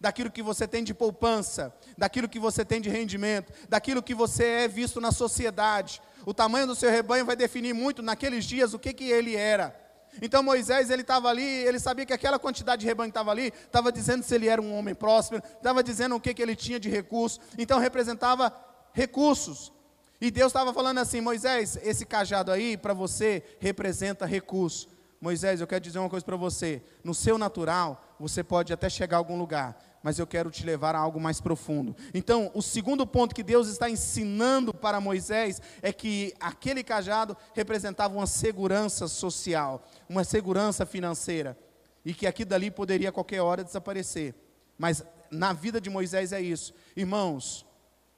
daquilo 0.00 0.30
que 0.30 0.42
você 0.42 0.66
tem 0.66 0.82
de 0.82 0.94
poupança, 0.94 1.74
daquilo 1.96 2.28
que 2.28 2.38
você 2.38 2.64
tem 2.64 2.80
de 2.80 2.88
rendimento, 2.88 3.52
daquilo 3.68 4.02
que 4.02 4.14
você 4.14 4.44
é 4.44 4.68
visto 4.68 5.00
na 5.00 5.12
sociedade. 5.12 6.00
O 6.24 6.32
tamanho 6.32 6.66
do 6.66 6.74
seu 6.74 6.90
rebanho 6.90 7.26
vai 7.26 7.36
definir 7.36 7.74
muito 7.74 8.02
naqueles 8.02 8.44
dias 8.46 8.72
o 8.72 8.78
que, 8.78 8.94
que 8.94 9.10
ele 9.10 9.36
era. 9.36 9.78
Então 10.20 10.42
Moisés, 10.42 10.90
ele 10.90 11.02
estava 11.02 11.28
ali, 11.28 11.44
ele 11.44 11.78
sabia 11.78 12.06
que 12.06 12.12
aquela 12.12 12.38
quantidade 12.38 12.80
de 12.80 12.86
rebanho 12.86 13.10
que 13.10 13.12
estava 13.12 13.30
ali, 13.30 13.52
estava 13.64 13.92
dizendo 13.92 14.22
se 14.22 14.34
ele 14.34 14.48
era 14.48 14.60
um 14.60 14.74
homem 14.76 14.94
próspero, 14.94 15.42
estava 15.56 15.82
dizendo 15.82 16.16
o 16.16 16.20
que, 16.20 16.34
que 16.34 16.42
ele 16.42 16.56
tinha 16.56 16.80
de 16.80 16.88
recursos, 16.88 17.38
então 17.58 17.78
representava 17.78 18.52
recursos. 18.92 19.72
E 20.20 20.30
Deus 20.30 20.48
estava 20.48 20.72
falando 20.72 20.98
assim, 20.98 21.20
Moisés, 21.20 21.78
esse 21.82 22.04
cajado 22.04 22.50
aí 22.50 22.76
para 22.76 22.92
você 22.92 23.42
representa 23.58 24.26
recurso. 24.26 24.88
Moisés, 25.20 25.60
eu 25.60 25.66
quero 25.66 25.82
dizer 25.82 25.98
uma 25.98 26.08
coisa 26.08 26.24
para 26.24 26.36
você, 26.36 26.82
no 27.04 27.14
seu 27.14 27.36
natural, 27.36 28.02
você 28.18 28.42
pode 28.42 28.72
até 28.72 28.88
chegar 28.88 29.16
a 29.16 29.20
algum 29.20 29.38
lugar, 29.38 29.78
mas 30.02 30.18
eu 30.18 30.26
quero 30.26 30.50
te 30.50 30.64
levar 30.64 30.94
a 30.94 30.98
algo 30.98 31.20
mais 31.20 31.40
profundo. 31.40 31.94
Então, 32.14 32.50
o 32.54 32.62
segundo 32.62 33.06
ponto 33.06 33.34
que 33.34 33.42
Deus 33.42 33.68
está 33.68 33.88
ensinando 33.88 34.72
para 34.72 35.00
Moisés 35.00 35.60
é 35.82 35.92
que 35.92 36.34
aquele 36.40 36.82
cajado 36.82 37.36
representava 37.54 38.14
uma 38.14 38.26
segurança 38.26 39.06
social, 39.08 39.86
uma 40.08 40.24
segurança 40.24 40.86
financeira, 40.86 41.58
e 42.04 42.14
que 42.14 42.26
aqui 42.26 42.44
dali 42.44 42.70
poderia 42.70 43.10
a 43.10 43.12
qualquer 43.12 43.42
hora 43.42 43.62
desaparecer. 43.62 44.34
Mas 44.78 45.04
na 45.30 45.52
vida 45.52 45.80
de 45.80 45.90
Moisés 45.90 46.32
é 46.32 46.40
isso. 46.40 46.72
Irmãos, 46.96 47.66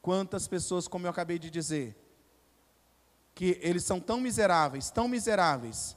quantas 0.00 0.46
pessoas, 0.46 0.86
como 0.86 1.06
eu 1.06 1.10
acabei 1.10 1.38
de 1.38 1.50
dizer, 1.50 1.96
que 3.34 3.58
eles 3.60 3.82
são 3.82 3.98
tão 3.98 4.20
miseráveis, 4.20 4.90
tão 4.90 5.08
miseráveis, 5.08 5.96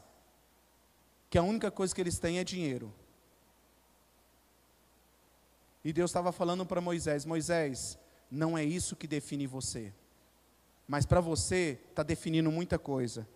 que 1.29 1.37
a 1.37 1.43
única 1.43 1.69
coisa 1.69 1.93
que 1.93 2.01
eles 2.01 2.17
têm 2.17 2.39
é 2.39 2.43
dinheiro. 2.43 2.93
E 5.85 5.93
Deus 5.93 6.09
estava 6.09 6.31
falando 6.31 6.65
para 6.65 6.81
Moisés: 6.81 7.25
Moisés, 7.25 7.95
não 8.29 8.57
é 8.57 8.63
isso 8.63 8.95
que 8.95 9.05
define 9.05 9.45
você. 9.45 9.93
Mas 10.87 11.05
para 11.05 11.21
você 11.21 11.79
está 11.89 12.01
definindo 12.01 12.51
muita 12.51 12.79
coisa. 12.79 13.27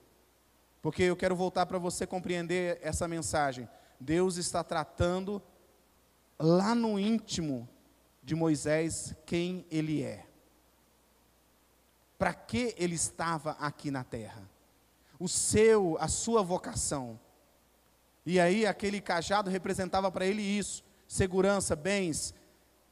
Porque 0.82 1.04
eu 1.04 1.16
quero 1.16 1.36
voltar 1.36 1.68
para 1.68 1.78
você 1.78 2.08
compreender 2.08 2.80
essa 2.82 3.08
mensagem. 3.08 3.70
Deus 4.00 4.38
está 4.38 4.64
tratando 4.64 5.40
lá 6.40 6.74
no 6.74 7.00
íntimo 7.00 7.70
de 8.24 8.34
Moisés 8.34 9.14
quem 9.28 9.64
ele 9.70 10.02
é. 10.02 10.26
Para 12.18 12.34
que 12.34 12.74
ele 12.80 12.96
estava 12.96 13.52
aqui 13.60 13.92
na 13.92 14.04
terra? 14.04 14.50
O 15.20 15.28
seu, 15.28 15.98
a 16.00 16.08
sua 16.08 16.42
vocação. 16.42 17.20
E 18.26 18.40
aí 18.40 18.66
aquele 18.66 19.00
cajado 19.00 19.52
representava 19.52 20.12
para 20.12 20.26
ele 20.26 20.42
isso: 20.42 20.84
segurança, 21.08 21.76
bens, 21.76 22.34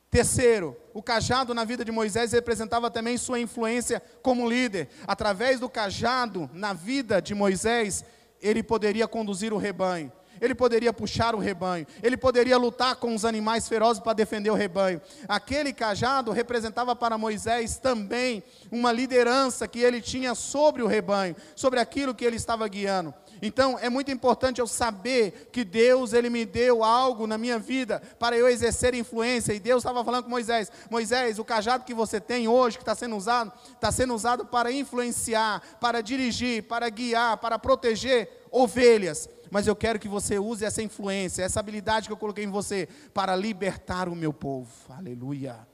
Terceiro, 0.10 0.76
o 0.94 1.04
cajado 1.04 1.54
na 1.54 1.66
vida 1.66 1.84
de 1.84 1.92
Moisés 1.92 2.32
representava 2.32 2.90
também 2.90 3.18
sua 3.18 3.40
influência 3.40 4.02
como 4.22 4.50
líder. 4.50 4.90
Através 5.06 5.60
do 5.60 5.70
cajado 5.70 6.50
na 6.54 6.72
vida 6.72 7.22
de 7.22 7.36
Moisés, 7.36 8.06
ele 8.42 8.64
poderia 8.64 9.08
conduzir 9.08 9.52
o 9.52 9.58
rebanho, 9.58 10.12
ele 10.40 10.56
poderia 10.56 10.94
puxar 10.94 11.36
o 11.36 11.40
rebanho, 11.40 11.86
ele 12.02 12.16
poderia 12.16 12.58
lutar 12.58 12.96
com 12.96 13.14
os 13.14 13.26
animais 13.26 13.68
ferozes 13.68 14.02
para 14.02 14.14
defender 14.14 14.50
o 14.50 14.56
rebanho. 14.56 15.02
Aquele 15.28 15.74
cajado 15.74 16.32
representava 16.32 16.96
para 16.96 17.18
Moisés 17.18 17.78
também 17.78 18.44
uma 18.72 18.92
liderança 18.92 19.68
que 19.68 19.80
ele 19.80 20.00
tinha 20.00 20.34
sobre 20.36 20.82
o 20.82 20.88
rebanho, 20.88 21.36
sobre 21.56 21.80
aquilo 21.80 22.16
que 22.16 22.24
ele 22.24 22.38
estava 22.38 22.68
guiando. 22.68 23.14
Então, 23.42 23.78
é 23.80 23.90
muito 23.90 24.12
importante 24.12 24.60
eu 24.60 24.68
saber 24.68 25.50
que 25.52 25.64
Deus, 25.64 26.14
Ele 26.14 26.30
me 26.30 26.46
deu 26.46 26.84
algo 26.84 27.28
na 27.28 27.38
minha 27.38 27.60
vida 27.60 28.02
para 28.20 28.38
eu 28.38 28.48
exercer 28.48 28.94
influência. 28.94 29.54
E 29.54 29.60
Deus 29.60 29.82
estava 29.82 30.04
falando 30.04 30.24
com 30.24 30.30
Moisés: 30.30 30.72
Moisés, 30.90 31.40
o 31.40 31.46
cajado 31.46 31.84
que 31.84 31.94
você 31.94 32.20
tem 32.20 32.48
hoje, 32.48 32.78
que 32.78 32.84
está 32.84 32.96
sendo 32.96 33.16
usado, 33.16 33.52
está 33.74 33.92
sendo 33.92 34.14
usado 34.14 34.46
para 34.46 34.72
influenciar, 34.72 35.62
para 35.80 36.02
dirigir, 36.02 36.64
para 36.64 36.90
guiar, 36.90 37.38
para 37.38 37.60
proteger 37.60 38.46
ovelhas. 38.52 39.30
Mas 39.50 39.68
eu 39.68 39.76
quero 39.76 40.00
que 40.00 40.08
você 40.08 40.38
use 40.38 40.66
essa 40.66 40.82
influência, 40.82 41.44
essa 41.44 41.60
habilidade 41.60 42.08
que 42.08 42.14
eu 42.14 42.18
coloquei 42.18 42.44
em 42.44 42.52
você, 42.52 42.88
para 43.14 43.36
libertar 43.36 44.10
o 44.10 44.16
meu 44.16 44.34
povo. 44.34 44.70
Aleluia. 44.90 45.68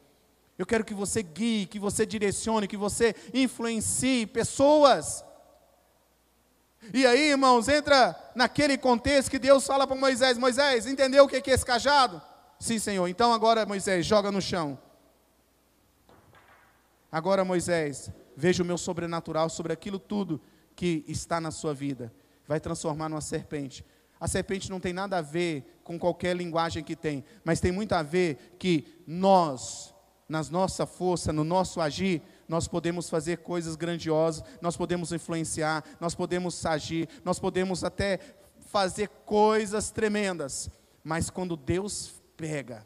Eu 0.58 0.66
quero 0.66 0.86
que 0.86 0.94
você 0.94 1.24
guie, 1.24 1.66
que 1.66 1.80
você 1.80 2.06
direcione, 2.06 2.68
que 2.68 2.78
você 2.78 3.16
influencie 3.34 4.28
pessoas 4.28 5.26
E 6.92 7.06
aí, 7.06 7.30
irmãos, 7.30 7.68
entra 7.68 8.16
naquele 8.36 8.78
contexto 8.78 9.30
que 9.30 9.40
Deus 9.40 9.66
fala 9.66 9.86
para 9.86 9.96
Moisés: 9.96 10.38
Moisés, 10.38 10.86
entendeu 10.86 11.26
o 11.26 11.28
que 11.28 11.38
é 11.38 11.54
esse 11.54 11.66
cajado? 11.66 12.22
Sim, 12.60 12.80
Senhor. 12.80 13.08
Então 13.08 13.32
agora, 13.32 13.66
Moisés, 13.66 14.06
joga 14.06 14.32
no 14.32 14.42
chão. 14.42 14.78
Agora, 17.12 17.46
Moisés, 17.46 18.10
veja 18.36 18.64
o 18.64 18.66
meu 18.66 18.78
sobrenatural 18.78 19.50
sobre 19.50 19.72
aquilo 19.72 20.00
tudo 20.00 20.42
que 20.76 21.06
está 21.08 21.40
na 21.40 21.52
sua 21.52 21.74
vida. 21.74 22.12
Vai 22.48 22.60
transformar 22.60 23.08
numa 23.08 23.22
serpente. 23.22 23.86
A 24.20 24.28
serpente 24.28 24.70
não 24.70 24.80
tem 24.80 24.94
nada 24.94 25.18
a 25.18 25.22
ver 25.22 25.80
com 25.84 26.00
qualquer 26.00 26.36
linguagem 26.36 26.84
que 26.84 26.96
tem, 26.96 27.24
mas 27.44 27.60
tem 27.60 27.72
muito 27.72 27.94
a 27.94 28.02
ver 28.02 28.56
que 28.58 28.88
nós, 29.06 29.94
na 30.28 30.42
nossa 30.44 30.86
força, 30.86 31.34
no 31.34 31.44
nosso 31.44 31.82
agir, 31.82 32.22
nós 32.48 32.68
podemos 32.68 33.10
fazer 33.10 33.38
coisas 33.40 33.76
grandiosas, 33.76 34.44
nós 34.62 34.78
podemos 34.78 35.12
influenciar, 35.12 35.84
nós 36.00 36.16
podemos 36.16 36.66
agir, 36.66 37.08
nós 37.24 37.40
podemos 37.40 37.84
até 37.84 38.20
fazer 38.72 39.08
coisas 39.26 39.92
tremendas. 39.92 40.70
Mas 41.04 41.30
quando 41.30 41.56
Deus 41.56 42.22
pega, 42.38 42.86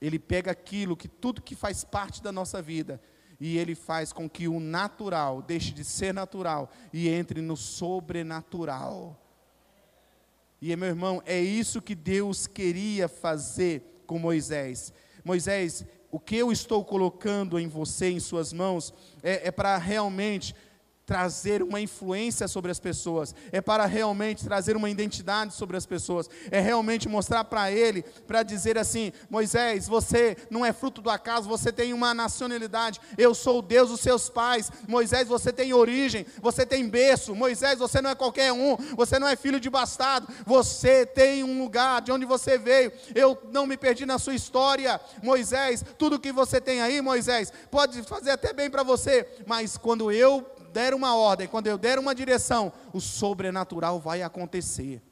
Ele 0.00 0.18
pega 0.18 0.50
aquilo 0.50 0.96
que 0.96 1.08
tudo 1.08 1.42
que 1.42 1.54
faz 1.54 1.84
parte 1.84 2.22
da 2.22 2.32
nossa 2.32 2.62
vida, 2.62 3.00
e 3.40 3.56
ele 3.56 3.74
faz 3.74 4.12
com 4.12 4.28
que 4.28 4.48
o 4.48 4.58
natural 4.58 5.40
deixe 5.40 5.70
de 5.70 5.84
ser 5.84 6.12
natural 6.12 6.70
e 6.92 7.08
entre 7.08 7.40
no 7.40 7.56
sobrenatural. 7.56 9.16
E 10.60 10.74
meu 10.74 10.88
irmão, 10.88 11.22
é 11.24 11.40
isso 11.40 11.80
que 11.80 11.94
Deus 11.94 12.48
queria 12.48 13.06
fazer 13.06 14.02
com 14.06 14.18
Moisés. 14.18 14.92
Moisés, 15.24 15.84
o 16.10 16.18
que 16.18 16.36
eu 16.36 16.50
estou 16.50 16.84
colocando 16.84 17.58
em 17.58 17.68
você, 17.68 18.10
em 18.10 18.20
suas 18.20 18.52
mãos, 18.52 18.94
é, 19.22 19.48
é 19.48 19.50
para 19.50 19.76
realmente 19.76 20.54
trazer 21.08 21.62
uma 21.62 21.80
influência 21.80 22.46
sobre 22.46 22.70
as 22.70 22.78
pessoas, 22.78 23.34
é 23.50 23.62
para 23.62 23.86
realmente 23.86 24.44
trazer 24.44 24.76
uma 24.76 24.90
identidade 24.90 25.54
sobre 25.54 25.74
as 25.74 25.86
pessoas, 25.86 26.28
é 26.50 26.60
realmente 26.60 27.08
mostrar 27.08 27.44
para 27.44 27.72
ele, 27.72 28.02
para 28.26 28.42
dizer 28.42 28.76
assim: 28.76 29.10
Moisés, 29.30 29.88
você 29.88 30.36
não 30.50 30.66
é 30.66 30.70
fruto 30.70 31.00
do 31.00 31.08
acaso, 31.08 31.48
você 31.48 31.72
tem 31.72 31.94
uma 31.94 32.12
nacionalidade, 32.12 33.00
eu 33.16 33.34
sou 33.34 33.60
o 33.60 33.62
Deus 33.62 33.88
dos 33.88 34.00
seus 34.00 34.28
pais, 34.28 34.70
Moisés, 34.86 35.26
você 35.26 35.50
tem 35.50 35.72
origem, 35.72 36.26
você 36.42 36.66
tem 36.66 36.86
berço, 36.86 37.34
Moisés, 37.34 37.78
você 37.78 38.02
não 38.02 38.10
é 38.10 38.14
qualquer 38.14 38.52
um, 38.52 38.76
você 38.94 39.18
não 39.18 39.26
é 39.26 39.34
filho 39.34 39.58
de 39.58 39.70
bastardo, 39.70 40.28
você 40.44 41.06
tem 41.06 41.42
um 41.42 41.58
lugar 41.62 42.02
de 42.02 42.12
onde 42.12 42.26
você 42.26 42.58
veio, 42.58 42.92
eu 43.14 43.38
não 43.50 43.66
me 43.66 43.78
perdi 43.78 44.04
na 44.04 44.18
sua 44.18 44.34
história, 44.34 45.00
Moisés, 45.22 45.82
tudo 45.96 46.20
que 46.20 46.32
você 46.32 46.60
tem 46.60 46.82
aí, 46.82 47.00
Moisés, 47.00 47.50
pode 47.70 48.02
fazer 48.02 48.32
até 48.32 48.52
bem 48.52 48.68
para 48.68 48.82
você, 48.82 49.26
mas 49.46 49.78
quando 49.78 50.12
eu 50.12 50.46
der 50.72 50.94
uma 50.94 51.16
ordem, 51.16 51.48
quando 51.48 51.66
eu 51.66 51.76
der 51.76 51.98
uma 51.98 52.14
direção, 52.14 52.72
o 52.92 53.00
sobrenatural 53.00 53.98
vai 53.98 54.22
acontecer. 54.22 55.02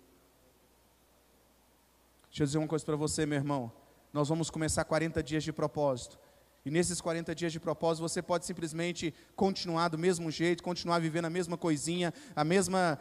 Deixa 2.28 2.42
eu 2.42 2.46
dizer 2.46 2.58
uma 2.58 2.68
coisa 2.68 2.84
para 2.84 2.96
você, 2.96 3.24
meu 3.24 3.38
irmão. 3.38 3.72
Nós 4.12 4.28
vamos 4.28 4.50
começar 4.50 4.84
40 4.84 5.22
dias 5.22 5.42
de 5.42 5.52
propósito. 5.52 6.18
E 6.66 6.70
nesses 6.70 7.00
40 7.00 7.32
dias 7.34 7.52
de 7.52 7.60
propósito, 7.60 8.02
você 8.02 8.20
pode 8.20 8.44
simplesmente 8.44 9.14
continuar 9.36 9.88
do 9.88 9.96
mesmo 9.96 10.30
jeito, 10.32 10.64
continuar 10.64 10.98
vivendo 10.98 11.26
a 11.26 11.30
mesma 11.30 11.56
coisinha, 11.56 12.12
a 12.34 12.42
mesma 12.42 12.98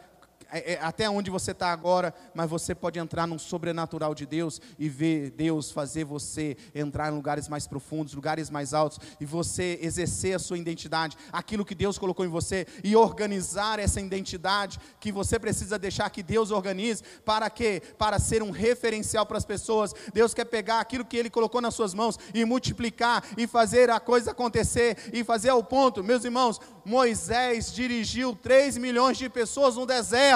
até 0.80 1.08
onde 1.10 1.30
você 1.30 1.50
está 1.50 1.72
agora, 1.72 2.14
mas 2.34 2.48
você 2.48 2.74
pode 2.74 2.98
entrar 2.98 3.26
num 3.26 3.38
sobrenatural 3.38 4.14
de 4.14 4.26
Deus 4.26 4.60
e 4.78 4.88
ver 4.88 5.30
Deus 5.30 5.70
fazer 5.70 6.04
você 6.04 6.56
entrar 6.74 7.12
em 7.12 7.16
lugares 7.16 7.48
mais 7.48 7.66
profundos, 7.66 8.14
lugares 8.14 8.48
mais 8.50 8.72
altos, 8.72 8.98
e 9.20 9.24
você 9.24 9.78
exercer 9.82 10.36
a 10.36 10.38
sua 10.38 10.58
identidade, 10.58 11.16
aquilo 11.32 11.64
que 11.64 11.74
Deus 11.74 11.98
colocou 11.98 12.24
em 12.24 12.28
você, 12.28 12.66
e 12.84 12.94
organizar 12.94 13.78
essa 13.78 14.00
identidade 14.00 14.78
que 15.00 15.10
você 15.10 15.38
precisa 15.38 15.78
deixar 15.78 16.10
que 16.10 16.22
Deus 16.22 16.50
organize, 16.50 17.02
para 17.24 17.50
quê? 17.50 17.82
Para 17.98 18.18
ser 18.18 18.42
um 18.42 18.50
referencial 18.50 19.26
para 19.26 19.38
as 19.38 19.44
pessoas. 19.44 19.94
Deus 20.12 20.32
quer 20.32 20.44
pegar 20.44 20.80
aquilo 20.80 21.04
que 21.04 21.16
Ele 21.16 21.30
colocou 21.30 21.60
nas 21.60 21.74
suas 21.74 21.94
mãos 21.94 22.18
e 22.32 22.44
multiplicar 22.44 23.24
e 23.36 23.46
fazer 23.46 23.90
a 23.90 23.98
coisa 23.98 24.30
acontecer 24.30 24.96
e 25.12 25.24
fazer 25.24 25.48
ao 25.48 25.62
ponto, 25.62 26.04
meus 26.04 26.24
irmãos, 26.24 26.60
Moisés 26.84 27.72
dirigiu 27.72 28.34
3 28.34 28.78
milhões 28.78 29.18
de 29.18 29.28
pessoas 29.28 29.74
no 29.74 29.84
deserto. 29.84 30.35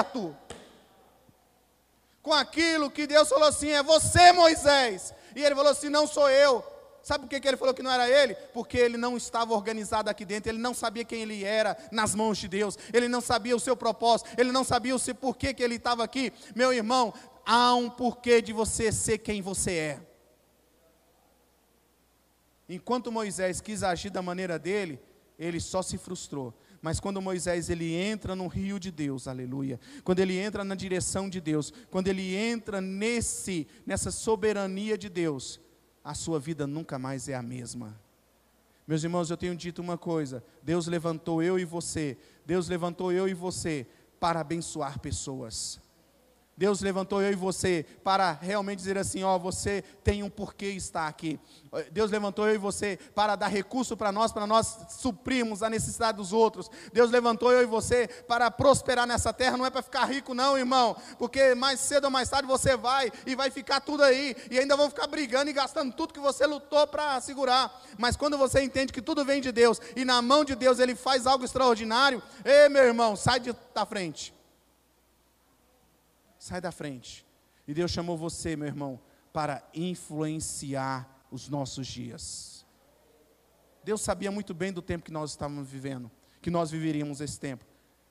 Com 2.21 2.33
aquilo 2.33 2.91
que 2.91 3.07
Deus 3.07 3.29
falou 3.29 3.47
assim: 3.47 3.69
é 3.69 3.81
você, 3.83 4.31
Moisés. 4.31 5.13
E 5.35 5.43
ele 5.43 5.55
falou 5.55 5.71
assim: 5.71 5.89
não 5.89 6.07
sou 6.07 6.29
eu. 6.29 6.63
Sabe 7.03 7.25
por 7.25 7.39
que 7.39 7.47
ele 7.47 7.57
falou 7.57 7.73
que 7.73 7.81
não 7.81 7.91
era 7.91 8.07
ele? 8.07 8.35
Porque 8.53 8.77
ele 8.77 8.95
não 8.95 9.17
estava 9.17 9.53
organizado 9.53 10.09
aqui 10.09 10.23
dentro, 10.23 10.51
ele 10.51 10.59
não 10.59 10.73
sabia 10.73 11.03
quem 11.03 11.23
ele 11.23 11.43
era 11.43 11.75
nas 11.91 12.13
mãos 12.13 12.37
de 12.37 12.47
Deus, 12.47 12.77
ele 12.93 13.07
não 13.07 13.21
sabia 13.21 13.55
o 13.55 13.59
seu 13.59 13.75
propósito, 13.75 14.29
ele 14.37 14.51
não 14.51 14.63
sabia 14.63 14.95
o 14.95 14.99
seu 14.99 15.15
porquê 15.15 15.51
que 15.51 15.63
ele 15.63 15.75
estava 15.75 16.03
aqui. 16.03 16.31
Meu 16.55 16.71
irmão, 16.71 17.11
há 17.43 17.73
um 17.73 17.89
porquê 17.89 18.39
de 18.39 18.53
você 18.53 18.91
ser 18.91 19.17
quem 19.17 19.41
você 19.41 19.71
é. 19.71 19.99
Enquanto 22.69 23.11
Moisés 23.11 23.59
quis 23.59 23.81
agir 23.81 24.11
da 24.11 24.21
maneira 24.21 24.59
dele, 24.59 24.99
ele 25.39 25.59
só 25.59 25.81
se 25.81 25.97
frustrou. 25.97 26.53
Mas 26.81 26.99
quando 26.99 27.21
Moisés 27.21 27.69
ele 27.69 27.93
entra 27.93 28.35
no 28.35 28.47
rio 28.47 28.79
de 28.79 28.89
Deus, 28.89 29.27
aleluia. 29.27 29.79
Quando 30.03 30.19
ele 30.19 30.37
entra 30.37 30.63
na 30.63 30.73
direção 30.73 31.29
de 31.29 31.39
Deus, 31.39 31.71
quando 31.91 32.07
ele 32.07 32.35
entra 32.35 32.81
nesse 32.81 33.67
nessa 33.85 34.09
soberania 34.09 34.97
de 34.97 35.07
Deus, 35.07 35.59
a 36.03 36.15
sua 36.15 36.39
vida 36.39 36.65
nunca 36.65 36.97
mais 36.97 37.29
é 37.29 37.35
a 37.35 37.41
mesma. 37.43 37.99
Meus 38.87 39.03
irmãos, 39.03 39.29
eu 39.29 39.37
tenho 39.37 39.55
dito 39.55 39.79
uma 39.81 39.97
coisa: 39.97 40.43
Deus 40.63 40.87
levantou 40.87 41.43
eu 41.43 41.59
e 41.59 41.65
você, 41.65 42.17
Deus 42.45 42.67
levantou 42.67 43.11
eu 43.11 43.27
e 43.27 43.33
você 43.33 43.85
para 44.19 44.39
abençoar 44.39 44.99
pessoas. 44.99 45.79
Deus 46.61 46.79
levantou 46.79 47.23
eu 47.23 47.31
e 47.31 47.35
você 47.35 47.83
para 48.03 48.33
realmente 48.33 48.77
dizer 48.77 48.95
assim: 48.95 49.23
ó, 49.23 49.35
você 49.39 49.83
tem 50.03 50.21
um 50.21 50.29
porquê 50.29 50.67
estar 50.67 51.07
aqui. 51.07 51.39
Deus 51.91 52.11
levantou 52.11 52.47
eu 52.47 52.53
e 52.53 52.59
você 52.59 52.99
para 53.15 53.35
dar 53.35 53.47
recurso 53.47 53.97
para 53.97 54.11
nós, 54.11 54.31
para 54.31 54.45
nós 54.45 54.77
suprirmos 54.89 55.63
a 55.63 55.71
necessidade 55.71 56.19
dos 56.19 56.31
outros. 56.31 56.69
Deus 56.93 57.09
levantou 57.09 57.51
eu 57.51 57.63
e 57.63 57.65
você 57.65 58.07
para 58.27 58.51
prosperar 58.51 59.07
nessa 59.07 59.33
terra, 59.33 59.57
não 59.57 59.65
é 59.65 59.71
para 59.71 59.81
ficar 59.81 60.05
rico, 60.05 60.35
não, 60.35 60.55
irmão, 60.55 60.95
porque 61.17 61.55
mais 61.55 61.79
cedo 61.79 62.05
ou 62.05 62.11
mais 62.11 62.29
tarde 62.29 62.47
você 62.47 62.77
vai 62.77 63.11
e 63.25 63.33
vai 63.33 63.49
ficar 63.49 63.79
tudo 63.81 64.03
aí, 64.03 64.35
e 64.51 64.59
ainda 64.59 64.77
vão 64.77 64.87
ficar 64.87 65.07
brigando 65.07 65.49
e 65.49 65.53
gastando 65.53 65.91
tudo 65.91 66.13
que 66.13 66.19
você 66.19 66.45
lutou 66.45 66.85
para 66.85 67.19
segurar. 67.21 67.81
Mas 67.97 68.15
quando 68.15 68.37
você 68.37 68.61
entende 68.61 68.93
que 68.93 69.01
tudo 69.01 69.25
vem 69.25 69.41
de 69.41 69.51
Deus 69.51 69.81
e 69.95 70.05
na 70.05 70.21
mão 70.21 70.45
de 70.45 70.53
Deus 70.53 70.77
Ele 70.77 70.93
faz 70.93 71.25
algo 71.25 71.43
extraordinário, 71.43 72.21
ei, 72.45 72.69
meu 72.69 72.83
irmão, 72.83 73.15
sai 73.15 73.39
de, 73.39 73.51
da 73.73 73.83
frente 73.83 74.31
sai 76.41 76.59
da 76.59 76.71
frente. 76.71 77.23
E 77.67 77.73
Deus 77.73 77.91
chamou 77.91 78.17
você, 78.17 78.55
meu 78.55 78.67
irmão, 78.67 78.99
para 79.31 79.63
influenciar 79.75 81.07
os 81.29 81.47
nossos 81.47 81.85
dias. 81.85 82.65
Deus 83.83 84.01
sabia 84.01 84.31
muito 84.31 84.51
bem 84.51 84.73
do 84.73 84.81
tempo 84.81 85.05
que 85.05 85.11
nós 85.11 85.29
estávamos 85.29 85.69
vivendo, 85.69 86.09
que 86.41 86.49
nós 86.49 86.71
viveríamos 86.71 87.21
esse 87.21 87.39
tempo. 87.39 87.63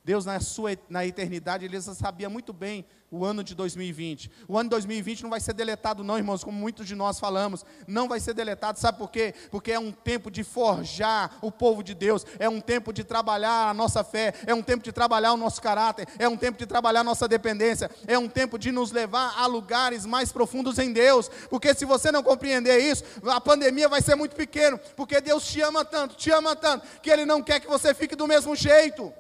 Deus, 0.05 0.25
na 0.25 0.41
sua 0.41 0.77
na 0.89 1.05
eternidade, 1.05 1.65
ele 1.65 1.81
sabia 1.81 2.29
muito 2.31 2.53
bem 2.53 2.87
o 3.11 3.25
ano 3.25 3.43
de 3.43 3.55
2020. 3.55 4.31
O 4.47 4.57
ano 4.57 4.69
de 4.69 4.71
2020 4.71 5.25
não 5.25 5.31
vai 5.31 5.41
ser 5.41 5.53
deletado, 5.53 6.05
não, 6.05 6.17
irmãos, 6.17 6.45
como 6.45 6.57
muitos 6.57 6.87
de 6.87 6.95
nós 6.95 7.19
falamos. 7.19 7.67
Não 7.87 8.09
vai 8.09 8.21
ser 8.21 8.33
deletado, 8.33 8.79
sabe 8.79 8.99
por 8.99 9.11
quê? 9.11 9.35
Porque 9.51 9.73
é 9.73 9.79
um 9.79 9.91
tempo 9.91 10.31
de 10.31 10.45
forjar 10.45 11.37
o 11.43 11.51
povo 11.51 11.83
de 11.83 11.95
Deus, 11.95 12.25
é 12.39 12.49
um 12.49 12.61
tempo 12.61 12.93
de 12.93 13.03
trabalhar 13.03 13.69
a 13.69 13.75
nossa 13.75 14.05
fé, 14.05 14.33
é 14.47 14.55
um 14.55 14.63
tempo 14.63 14.83
de 14.83 14.93
trabalhar 14.93 15.33
o 15.33 15.37
nosso 15.37 15.61
caráter, 15.61 16.07
é 16.19 16.29
um 16.29 16.37
tempo 16.37 16.57
de 16.57 16.67
trabalhar 16.67 17.01
a 17.01 17.05
nossa 17.05 17.27
dependência, 17.27 17.91
é 18.07 18.19
um 18.19 18.29
tempo 18.29 18.59
de 18.59 18.71
nos 18.71 18.93
levar 18.93 19.35
a 19.37 19.47
lugares 19.47 20.07
mais 20.07 20.31
profundos 20.33 20.79
em 20.79 20.93
Deus. 20.93 21.29
Porque 21.51 21.75
se 21.75 21.85
você 21.85 22.13
não 22.13 22.23
compreender 22.23 22.79
isso, 22.79 23.05
a 23.27 23.41
pandemia 23.41 23.89
vai 23.89 24.01
ser 24.01 24.15
muito 24.15 24.37
pequeno, 24.37 24.79
porque 24.97 25.21
Deus 25.21 25.45
te 25.47 25.61
ama 25.61 25.85
tanto, 25.85 26.15
te 26.15 26.31
ama 26.31 26.55
tanto, 26.55 26.87
que 27.03 27.11
Ele 27.11 27.27
não 27.27 27.43
quer 27.43 27.61
que 27.61 27.67
você 27.67 27.93
fique 27.93 28.15
do 28.15 28.27
mesmo 28.27 28.55
jeito. 28.55 29.13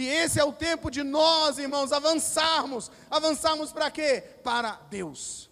E 0.00 0.08
esse 0.08 0.40
é 0.40 0.44
o 0.44 0.50
tempo 0.50 0.90
de 0.90 1.02
nós, 1.02 1.58
irmãos, 1.58 1.92
avançarmos. 1.92 2.90
Avançarmos 3.10 3.70
para 3.70 3.90
quê? 3.90 4.24
Para 4.42 4.80
Deus. 4.88 5.50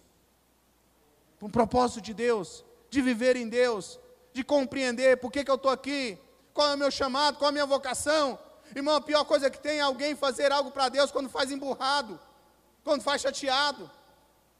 Para 1.37 1.47
um 1.47 1.51
propósito 1.51 2.01
de 2.01 2.15
Deus, 2.15 2.65
de 2.89 2.99
viver 2.99 3.35
em 3.35 3.47
Deus, 3.47 3.99
de 4.33 4.43
compreender 4.43 5.17
por 5.17 5.31
que, 5.31 5.43
que 5.43 5.51
eu 5.51 5.55
estou 5.55 5.69
aqui, 5.69 6.17
qual 6.51 6.69
é 6.69 6.73
o 6.73 6.77
meu 6.79 6.89
chamado, 6.89 7.37
qual 7.37 7.49
é 7.49 7.49
a 7.49 7.51
minha 7.51 7.65
vocação. 7.67 8.39
Irmão, 8.75 8.95
a 8.95 9.01
pior 9.01 9.23
coisa 9.23 9.51
que 9.51 9.59
tem 9.59 9.77
é 9.77 9.81
alguém 9.81 10.15
fazer 10.15 10.51
algo 10.51 10.71
para 10.71 10.89
Deus 10.89 11.11
quando 11.11 11.29
faz 11.29 11.51
emburrado, 11.51 12.19
quando 12.83 13.03
faz 13.03 13.21
chateado. 13.21 13.87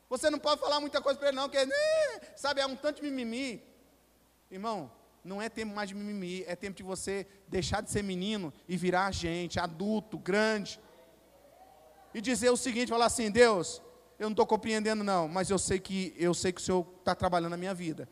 Você 0.07 0.29
não 0.29 0.37
pode 0.37 0.61
falar 0.61 0.79
muita 0.79 1.01
coisa 1.01 1.17
para 1.17 1.29
ele, 1.29 1.37
não, 1.37 1.49
porque, 1.49 1.65
né, 1.65 2.21
sabe, 2.35 2.61
é 2.61 2.65
um 2.67 2.75
tanto 2.75 2.97
de 2.97 3.09
mimimi. 3.09 3.63
Irmão, 4.51 4.91
não 5.23 5.41
é 5.41 5.49
tempo 5.49 5.73
mais 5.73 5.89
de 5.89 5.95
mimimi, 5.95 6.43
é 6.47 6.55
tempo 6.55 6.77
de 6.77 6.83
você 6.83 7.27
deixar 7.47 7.81
de 7.81 7.91
ser 7.91 8.03
menino 8.03 8.53
e 8.67 8.77
virar 8.77 9.11
gente, 9.11 9.59
adulto, 9.59 10.17
grande. 10.17 10.79
E 12.13 12.21
dizer 12.21 12.49
o 12.49 12.57
seguinte, 12.57 12.89
falar 12.89 13.05
assim, 13.05 13.29
Deus, 13.29 13.81
eu 14.17 14.25
não 14.25 14.31
estou 14.33 14.45
compreendendo 14.45 15.03
não, 15.03 15.27
mas 15.27 15.49
eu 15.49 15.59
sei 15.59 15.79
que 15.79 16.13
eu 16.17 16.33
sei 16.33 16.51
que 16.51 16.61
o 16.61 16.63
Senhor 16.63 16.87
está 16.99 17.13
trabalhando 17.13 17.51
na 17.51 17.57
minha 17.57 17.73
vida. 17.73 18.09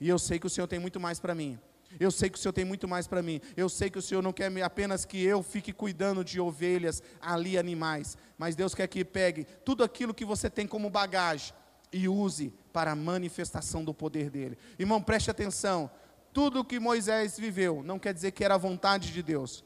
E 0.00 0.08
eu 0.08 0.18
sei 0.18 0.38
que 0.38 0.46
o 0.46 0.50
Senhor 0.50 0.66
tem 0.66 0.78
muito 0.78 1.00
mais 1.00 1.18
para 1.18 1.34
mim. 1.34 1.58
Eu 1.98 2.10
sei 2.10 2.28
que 2.28 2.36
o 2.36 2.40
Senhor 2.40 2.52
tem 2.52 2.64
muito 2.64 2.88
mais 2.88 3.06
para 3.06 3.22
mim. 3.22 3.40
Eu 3.56 3.68
sei 3.68 3.88
que 3.88 3.98
o 3.98 4.02
Senhor 4.02 4.22
não 4.22 4.32
quer 4.32 4.50
apenas 4.62 5.04
que 5.04 5.22
eu 5.22 5.42
fique 5.42 5.72
cuidando 5.72 6.24
de 6.24 6.40
ovelhas, 6.40 7.02
ali 7.20 7.56
animais. 7.56 8.16
Mas 8.36 8.56
Deus 8.56 8.74
quer 8.74 8.88
que 8.88 9.04
pegue 9.04 9.44
tudo 9.64 9.84
aquilo 9.84 10.12
que 10.12 10.24
você 10.24 10.50
tem 10.50 10.66
como 10.66 10.90
bagagem 10.90 11.54
e 11.94 12.08
use 12.08 12.52
para 12.72 12.90
a 12.90 12.96
manifestação 12.96 13.84
do 13.84 13.94
poder 13.94 14.28
dele. 14.28 14.58
Irmão, 14.76 15.00
preste 15.00 15.30
atenção. 15.30 15.88
Tudo 16.32 16.64
que 16.64 16.80
Moisés 16.80 17.38
viveu 17.38 17.82
não 17.84 18.00
quer 18.00 18.12
dizer 18.12 18.32
que 18.32 18.44
era 18.44 18.56
a 18.56 18.58
vontade 18.58 19.12
de 19.12 19.22
Deus. 19.22 19.64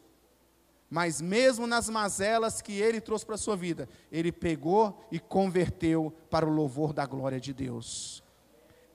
Mas 0.90 1.20
mesmo 1.20 1.66
nas 1.66 1.88
mazelas 1.88 2.60
que 2.60 2.72
ele 2.72 3.00
trouxe 3.00 3.24
para 3.24 3.36
a 3.36 3.38
sua 3.38 3.56
vida, 3.56 3.88
ele 4.12 4.30
pegou 4.30 5.06
e 5.10 5.18
converteu 5.18 6.14
para 6.30 6.46
o 6.46 6.52
louvor 6.52 6.92
da 6.92 7.06
glória 7.06 7.40
de 7.40 7.54
Deus. 7.54 8.22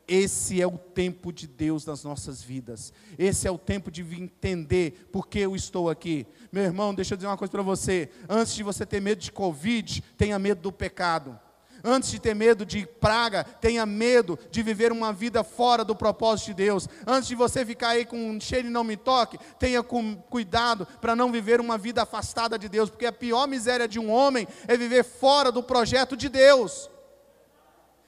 Esse 0.07 0.61
é 0.61 0.67
o 0.67 0.77
tempo 0.77 1.31
de 1.31 1.47
Deus 1.47 1.85
nas 1.85 2.03
nossas 2.03 2.43
vidas. 2.43 2.93
Esse 3.17 3.47
é 3.47 3.51
o 3.51 3.57
tempo 3.57 3.89
de 3.89 4.01
entender 4.01 5.07
por 5.11 5.27
que 5.27 5.39
eu 5.39 5.55
estou 5.55 5.89
aqui. 5.89 6.27
Meu 6.51 6.63
irmão, 6.63 6.93
deixa 6.93 7.13
eu 7.13 7.17
dizer 7.17 7.27
uma 7.27 7.37
coisa 7.37 7.51
para 7.51 7.63
você. 7.63 8.09
Antes 8.29 8.53
de 8.53 8.61
você 8.61 8.85
ter 8.85 9.01
medo 9.01 9.19
de 9.19 9.31
Covid, 9.31 10.03
tenha 10.17 10.37
medo 10.37 10.61
do 10.61 10.71
pecado. 10.71 11.39
Antes 11.83 12.11
de 12.11 12.19
ter 12.19 12.33
medo 12.33 12.65
de 12.65 12.85
praga, 12.85 13.43
tenha 13.43 13.85
medo 13.85 14.39
de 14.49 14.63
viver 14.63 14.91
uma 14.93 15.11
vida 15.11 15.43
fora 15.43 15.83
do 15.83 15.93
propósito 15.93 16.47
de 16.47 16.53
Deus. 16.53 16.87
Antes 17.05 17.27
de 17.27 17.35
você 17.35 17.65
ficar 17.65 17.89
aí 17.89 18.05
com 18.05 18.15
um 18.15 18.39
cheiro 18.39 18.69
e 18.69 18.71
não 18.71 18.85
me 18.85 18.95
toque, 18.95 19.37
tenha 19.59 19.83
cuidado 19.83 20.87
para 21.01 21.13
não 21.13 21.29
viver 21.29 21.59
uma 21.59 21.77
vida 21.77 22.03
afastada 22.03 22.57
de 22.57 22.69
Deus, 22.69 22.89
porque 22.89 23.05
a 23.05 23.11
pior 23.11 23.47
miséria 23.47 23.85
de 23.85 23.99
um 23.99 24.09
homem 24.09 24.47
é 24.65 24.77
viver 24.77 25.03
fora 25.03 25.51
do 25.51 25.61
projeto 25.61 26.15
de 26.15 26.29
Deus. 26.29 26.89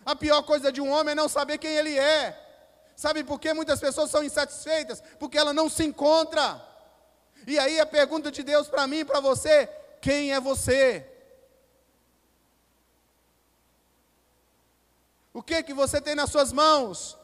A 0.05 0.15
pior 0.15 0.43
coisa 0.43 0.71
de 0.71 0.79
um 0.79 0.89
homem 0.89 1.11
é 1.11 1.15
não 1.15 1.27
saber 1.27 1.57
quem 1.57 1.75
ele 1.75 1.97
é. 1.97 2.41
Sabe 2.95 3.25
por 3.25 3.41
que 3.41 3.53
muitas 3.53 3.81
pessoas 3.81 4.09
são 4.09 4.23
insatisfeitas? 4.23 5.03
Porque 5.19 5.37
ela 5.37 5.51
não 5.51 5.67
se 5.67 5.83
encontra. 5.83 6.65
E 7.45 7.59
aí 7.59 7.77
a 7.77 7.85
pergunta 7.85 8.31
de 8.31 8.41
Deus 8.41 8.69
para 8.69 8.87
mim 8.87 8.99
e 8.99 9.05
para 9.05 9.19
você: 9.19 9.67
quem 9.99 10.31
é 10.31 10.39
você? 10.39 11.05
O 15.35 15.43
que 15.43 15.61
que 15.63 15.73
você 15.73 15.99
tem 15.99 16.15
nas 16.15 16.31
suas 16.31 16.53
mãos? 16.53 17.17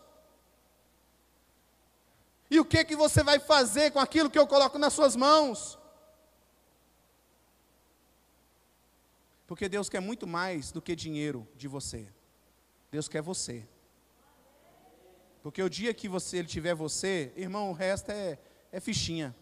E 2.50 2.60
o 2.60 2.66
que 2.66 2.84
que 2.84 2.94
você 2.94 3.24
vai 3.24 3.40
fazer 3.40 3.92
com 3.92 4.00
aquilo 4.00 4.30
que 4.30 4.38
eu 4.38 4.46
coloco 4.46 4.78
nas 4.78 4.92
suas 4.92 5.16
mãos? 5.16 5.80
Porque 9.48 9.70
Deus 9.70 9.88
quer 9.88 10.02
muito 10.02 10.28
mais 10.28 10.74
do 10.74 10.82
que 10.82 10.94
dinheiro 10.94 11.48
de 11.56 11.70
você. 11.70 12.06
Deus 12.92 13.08
quer 13.08 13.22
você. 13.22 13.66
Porque 15.42 15.64
o 15.64 15.70
dia 15.70 15.94
que 15.94 16.10
você, 16.10 16.40
ele 16.40 16.50
tiver 16.50 16.76
você, 16.76 17.32
irmão, 17.38 17.70
o 17.70 17.74
resto 17.74 18.12
é, 18.12 18.38
é 18.74 18.82
fichinha. 18.82 19.34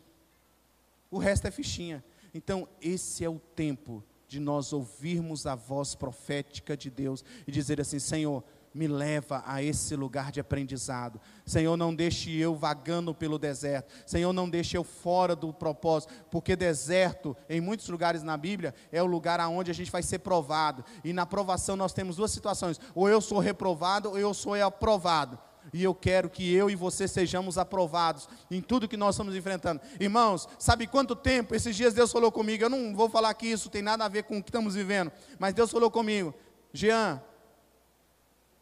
O 1.10 1.18
resto 1.18 1.48
é 1.48 1.52
fichinha. 1.52 2.06
Então, 2.36 2.70
esse 2.80 3.26
é 3.26 3.30
o 3.30 3.40
tempo 3.40 4.04
de 4.28 4.40
nós 4.40 4.72
ouvirmos 4.72 5.48
a 5.48 5.56
voz 5.56 5.96
profética 5.96 6.78
de 6.78 6.92
Deus 6.92 7.26
e 7.48 7.52
dizer 7.52 7.82
assim: 7.82 7.98
Senhor, 7.98 8.44
me 8.74 8.88
leva 8.88 9.44
a 9.46 9.62
esse 9.64 9.96
lugar 9.96 10.32
de 10.32 10.40
aprendizado. 10.40 11.20
Senhor, 11.46 11.76
não 11.76 11.94
deixe 11.94 12.36
eu 12.38 12.56
vagando 12.56 13.14
pelo 13.14 13.40
deserto. 13.40 13.94
Senhor, 14.06 14.32
não 14.32 14.50
deixe 14.50 14.78
eu 14.78 14.84
fora 14.84 15.36
do 15.36 15.52
propósito, 15.54 16.14
porque 16.30 16.56
deserto, 16.56 17.36
em 17.50 17.60
muitos 17.60 17.90
lugares 17.90 18.24
na 18.24 18.38
Bíblia, 18.38 18.74
é 18.92 19.02
o 19.02 19.08
lugar 19.08 19.40
aonde 19.40 19.72
a 19.72 19.74
gente 19.74 19.92
vai 19.92 20.04
ser 20.04 20.20
provado. 20.20 20.84
E 21.04 21.12
na 21.14 21.26
provação 21.26 21.76
nós 21.76 21.94
temos 21.94 22.16
duas 22.16 22.32
situações: 22.32 22.80
ou 22.94 23.10
eu 23.10 23.22
sou 23.22 23.40
reprovado, 23.40 24.10
ou 24.10 24.20
eu 24.20 24.34
sou 24.34 24.54
aprovado. 24.54 25.40
E 25.74 25.84
eu 25.84 25.94
quero 25.94 26.30
que 26.30 26.52
eu 26.54 26.70
e 26.70 26.76
você 26.76 27.08
sejamos 27.08 27.58
aprovados 27.58 28.28
em 28.50 28.62
tudo 28.62 28.88
que 28.88 28.98
nós 28.98 29.16
estamos 29.16 29.36
enfrentando. 29.36 29.82
Irmãos, 30.00 30.48
sabe 30.58 30.88
quanto 30.88 31.16
tempo? 31.16 31.54
Esses 31.54 31.76
dias 31.76 31.94
Deus 31.94 32.12
falou 32.12 32.32
comigo. 32.32 32.64
Eu 32.64 32.70
não 32.70 32.96
vou 32.96 33.10
falar 33.10 33.34
que 33.34 33.48
isso 33.48 33.70
tem 33.70 33.82
nada 33.82 34.06
a 34.06 34.08
ver 34.08 34.24
com 34.24 34.38
o 34.38 34.44
que 34.44 34.50
estamos 34.50 34.76
vivendo, 34.76 35.12
mas 35.38 35.54
Deus 35.54 35.70
falou 35.70 35.92
comigo. 35.92 36.34
Jean, 36.74 37.22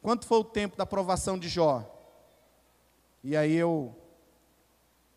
Quanto 0.07 0.25
foi 0.25 0.37
o 0.37 0.43
tempo 0.45 0.77
da 0.77 0.83
aprovação 0.83 1.37
de 1.37 1.49
Jó? 1.49 1.83
E 3.21 3.35
aí 3.35 3.53
eu, 3.53 3.93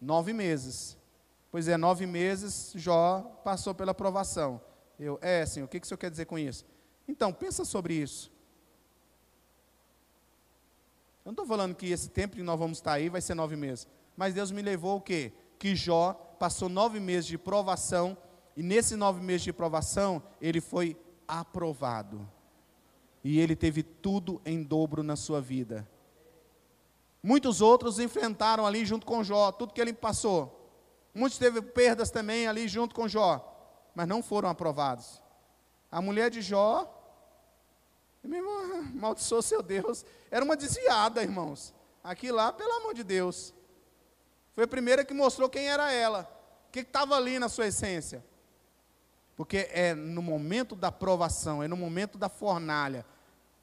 nove 0.00 0.33
meses. 0.33 0.98
Pois 1.48 1.68
é, 1.68 1.76
nove 1.76 2.07
meses 2.07 2.72
Jó 2.74 3.20
passou 3.44 3.72
pela 3.72 3.92
aprovação. 3.92 4.61
Eu, 4.98 5.16
é, 5.22 5.46
Senhor, 5.46 5.66
o 5.66 5.68
que, 5.68 5.79
que 5.79 5.87
o 5.87 5.88
Senhor 5.88 5.96
quer 5.96 6.11
dizer 6.11 6.24
com 6.24 6.37
isso? 6.37 6.66
Então, 7.07 7.33
pensa 7.33 7.64
sobre 7.64 7.94
isso. 7.94 8.33
Eu 11.24 11.26
não 11.26 11.33
estou 11.35 11.46
falando 11.46 11.76
que 11.76 11.87
esse 11.87 12.09
tempo 12.09 12.35
que 12.35 12.42
nós 12.42 12.59
vamos 12.59 12.79
estar 12.79 12.94
aí 12.94 13.09
vai 13.09 13.20
ser 13.20 13.37
nove 13.37 13.55
meses. 13.55 13.87
Mas 14.16 14.35
Deus 14.35 14.50
me 14.50 14.61
levou 14.61 14.96
o 14.96 15.00
quê? 15.00 15.33
Que 15.57 15.76
Jó 15.76 16.14
passou 16.37 16.68
nove 16.68 16.98
meses 16.98 17.26
de 17.26 17.38
provação, 17.38 18.18
e 18.57 18.62
nesses 18.64 18.98
nove 18.98 19.22
meses 19.22 19.42
de 19.42 19.53
provação, 19.53 20.20
ele 20.40 20.61
foi 20.61 21.00
aprovado 21.29 22.29
e 23.22 23.38
ele 23.38 23.54
teve 23.54 23.83
tudo 23.83 24.40
em 24.44 24.62
dobro 24.62 25.02
na 25.02 25.16
sua 25.16 25.40
vida. 25.40 25.88
Muitos 27.22 27.61
outros 27.61 27.98
enfrentaram 27.98 28.66
ali 28.66 28.85
junto 28.85 29.04
com 29.04 29.22
Jó, 29.22 29.52
tudo 29.52 29.74
que 29.74 29.80
ele 29.80 29.92
passou. 29.92 30.56
Muitos 31.14 31.38
teve 31.38 31.61
perdas 31.61 32.11
também 32.11 32.46
ali 32.46 32.66
junto 32.66 32.94
com 32.94 33.06
Jó, 33.06 33.46
mas 33.94 34.09
não 34.09 34.22
foram 34.22 34.48
aprovados. 34.48 35.20
A 35.90 36.00
mulher 36.00 36.30
de 36.30 36.40
Jó, 36.40 36.88
maldiçou 38.94 39.42
seu 39.42 39.62
Deus, 39.62 40.04
era 40.30 40.44
uma 40.44 40.56
desviada, 40.56 41.22
irmãos. 41.22 41.74
Aqui 42.02 42.33
lá, 42.33 42.52
pelo 42.52 42.72
amor 42.72 42.94
de 42.94 43.04
Deus. 43.04 43.52
Foi 44.54 44.64
a 44.64 44.68
primeira 44.68 45.04
que 45.04 45.12
mostrou 45.12 45.48
quem 45.48 45.68
era 45.68 45.92
ela, 45.92 46.30
o 46.68 46.72
que 46.72 46.80
estava 46.80 47.16
ali 47.16 47.38
na 47.38 47.48
sua 47.48 47.66
essência. 47.66 48.24
Porque 49.40 49.70
é 49.72 49.94
no 49.94 50.20
momento 50.20 50.76
da 50.76 50.92
provação, 50.92 51.62
é 51.62 51.66
no 51.66 51.74
momento 51.74 52.18
da 52.18 52.29
fornalha, 52.29 53.07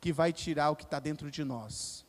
que 0.02 0.12
vai 0.12 0.34
tirar 0.34 0.72
o 0.72 0.76
que 0.76 0.84
está 0.84 1.00
dentro 1.00 1.30
de 1.30 1.44
nós. 1.44 2.04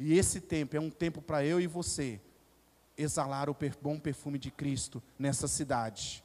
E 0.00 0.18
esse 0.18 0.40
tempo 0.40 0.76
é 0.76 0.80
um 0.80 0.90
tempo 0.90 1.22
para 1.22 1.44
eu 1.44 1.60
e 1.60 1.68
você 1.68 2.20
exalar 2.98 3.48
o 3.48 3.56
bom 3.80 4.00
perfume 4.00 4.36
de 4.36 4.50
Cristo 4.50 5.00
nessa 5.16 5.46
cidade. 5.46 6.24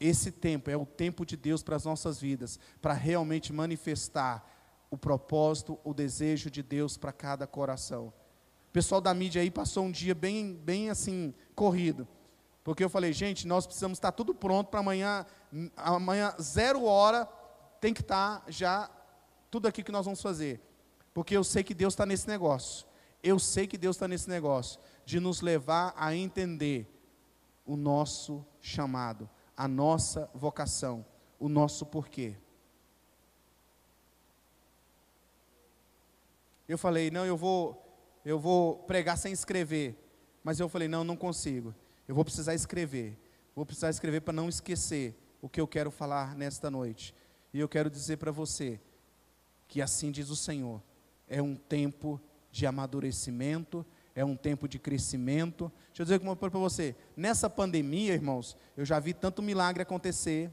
Esse 0.00 0.32
tempo 0.32 0.68
é 0.68 0.76
o 0.76 0.84
tempo 0.84 1.24
de 1.24 1.36
Deus 1.36 1.62
para 1.62 1.76
as 1.76 1.84
nossas 1.84 2.20
vidas, 2.20 2.58
para 2.80 2.92
realmente 2.92 3.52
manifestar 3.52 4.44
o 4.90 4.98
propósito, 4.98 5.78
o 5.84 5.94
desejo 5.94 6.50
de 6.50 6.60
Deus 6.60 6.96
para 6.96 7.12
cada 7.12 7.46
coração. 7.46 8.12
O 8.68 8.72
pessoal 8.72 9.00
da 9.00 9.14
mídia 9.14 9.42
aí 9.42 9.50
passou 9.52 9.84
um 9.84 9.92
dia 9.92 10.12
bem, 10.12 10.56
bem 10.56 10.90
assim, 10.90 11.32
corrido. 11.54 12.08
Porque 12.64 12.84
eu 12.84 12.90
falei, 12.90 13.12
gente, 13.12 13.46
nós 13.46 13.66
precisamos 13.66 13.96
estar 13.96 14.12
tudo 14.12 14.34
pronto 14.34 14.68
para 14.68 14.80
amanhã, 14.80 15.26
amanhã, 15.76 16.34
zero 16.40 16.84
hora, 16.84 17.26
tem 17.80 17.92
que 17.92 18.00
estar 18.00 18.44
já 18.46 18.88
tudo 19.50 19.66
aqui 19.66 19.82
que 19.82 19.90
nós 19.90 20.04
vamos 20.04 20.22
fazer. 20.22 20.60
Porque 21.12 21.36
eu 21.36 21.42
sei 21.42 21.64
que 21.64 21.74
Deus 21.74 21.94
está 21.94 22.06
nesse 22.06 22.28
negócio. 22.28 22.86
Eu 23.22 23.38
sei 23.38 23.66
que 23.66 23.76
Deus 23.76 23.96
está 23.96 24.06
nesse 24.08 24.28
negócio 24.28 24.80
de 25.04 25.18
nos 25.18 25.40
levar 25.40 25.92
a 25.96 26.14
entender 26.14 26.88
o 27.66 27.76
nosso 27.76 28.44
chamado, 28.60 29.28
a 29.56 29.66
nossa 29.68 30.30
vocação, 30.34 31.04
o 31.38 31.48
nosso 31.48 31.84
porquê. 31.84 32.36
Eu 36.68 36.78
falei, 36.78 37.10
não, 37.10 37.26
eu 37.26 37.36
vou, 37.36 37.84
eu 38.24 38.38
vou 38.38 38.76
pregar 38.84 39.18
sem 39.18 39.32
escrever. 39.32 39.98
Mas 40.42 40.58
eu 40.58 40.68
falei, 40.68 40.88
não, 40.88 41.04
não 41.04 41.16
consigo. 41.16 41.74
Eu 42.12 42.14
vou 42.14 42.26
precisar 42.26 42.54
escrever. 42.54 43.18
Vou 43.56 43.64
precisar 43.64 43.88
escrever 43.88 44.20
para 44.20 44.34
não 44.34 44.46
esquecer 44.46 45.18
o 45.40 45.48
que 45.48 45.58
eu 45.58 45.66
quero 45.66 45.90
falar 45.90 46.36
nesta 46.36 46.70
noite. 46.70 47.14
E 47.54 47.58
eu 47.58 47.66
quero 47.66 47.88
dizer 47.88 48.18
para 48.18 48.30
você 48.30 48.78
que 49.66 49.80
assim 49.80 50.10
diz 50.10 50.28
o 50.28 50.36
Senhor: 50.36 50.82
é 51.26 51.40
um 51.40 51.56
tempo 51.56 52.20
de 52.50 52.66
amadurecimento, 52.66 53.82
é 54.14 54.22
um 54.22 54.36
tempo 54.36 54.68
de 54.68 54.78
crescimento. 54.78 55.72
Deixa 55.86 56.02
eu 56.02 56.04
dizer 56.04 56.20
uma 56.20 56.36
coisa 56.36 56.50
para 56.50 56.60
você: 56.60 56.94
nessa 57.16 57.48
pandemia, 57.48 58.12
irmãos, 58.12 58.58
eu 58.76 58.84
já 58.84 59.00
vi 59.00 59.14
tanto 59.14 59.40
milagre 59.40 59.82
acontecer. 59.82 60.52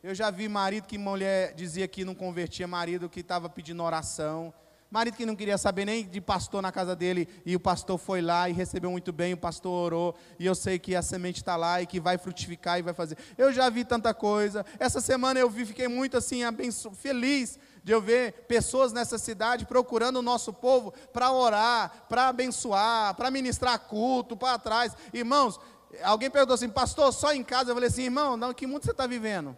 Eu 0.00 0.14
já 0.14 0.30
vi 0.30 0.48
marido 0.48 0.86
que 0.86 0.96
mulher 0.96 1.54
dizia 1.54 1.88
que 1.88 2.04
não 2.04 2.14
convertia, 2.14 2.68
marido 2.68 3.10
que 3.10 3.18
estava 3.18 3.48
pedindo 3.48 3.82
oração. 3.82 4.54
Marido 4.94 5.16
que 5.16 5.26
não 5.26 5.34
queria 5.34 5.58
saber 5.58 5.84
nem 5.84 6.06
de 6.06 6.20
pastor 6.20 6.62
na 6.62 6.70
casa 6.70 6.94
dele, 6.94 7.28
e 7.44 7.56
o 7.56 7.58
pastor 7.58 7.98
foi 7.98 8.22
lá 8.22 8.48
e 8.48 8.52
recebeu 8.52 8.92
muito 8.92 9.12
bem, 9.12 9.32
o 9.32 9.36
pastor 9.36 9.86
orou, 9.86 10.14
e 10.38 10.46
eu 10.46 10.54
sei 10.54 10.78
que 10.78 10.94
a 10.94 11.02
semente 11.02 11.38
está 11.38 11.56
lá 11.56 11.82
e 11.82 11.86
que 11.86 11.98
vai 11.98 12.16
frutificar 12.16 12.78
e 12.78 12.82
vai 12.82 12.94
fazer. 12.94 13.18
Eu 13.36 13.52
já 13.52 13.68
vi 13.68 13.84
tanta 13.84 14.14
coisa. 14.14 14.64
Essa 14.78 15.00
semana 15.00 15.40
eu 15.40 15.50
vi, 15.50 15.66
fiquei 15.66 15.88
muito 15.88 16.16
assim, 16.16 16.44
abenço, 16.44 16.92
feliz 16.92 17.58
de 17.82 17.90
eu 17.90 18.00
ver 18.00 18.44
pessoas 18.46 18.92
nessa 18.92 19.18
cidade 19.18 19.66
procurando 19.66 20.20
o 20.20 20.22
nosso 20.22 20.52
povo 20.52 20.94
para 21.12 21.32
orar, 21.32 22.06
para 22.08 22.28
abençoar, 22.28 23.16
para 23.16 23.32
ministrar 23.32 23.76
culto, 23.80 24.36
para 24.36 24.60
trás. 24.60 24.96
Irmãos, 25.12 25.58
alguém 26.04 26.30
perguntou 26.30 26.54
assim, 26.54 26.68
pastor, 26.68 27.12
só 27.12 27.34
em 27.34 27.42
casa? 27.42 27.72
Eu 27.72 27.74
falei 27.74 27.88
assim, 27.88 28.04
irmão, 28.04 28.36
não, 28.36 28.54
que 28.54 28.64
mundo 28.64 28.84
você 28.84 28.92
está 28.92 29.08
vivendo? 29.08 29.56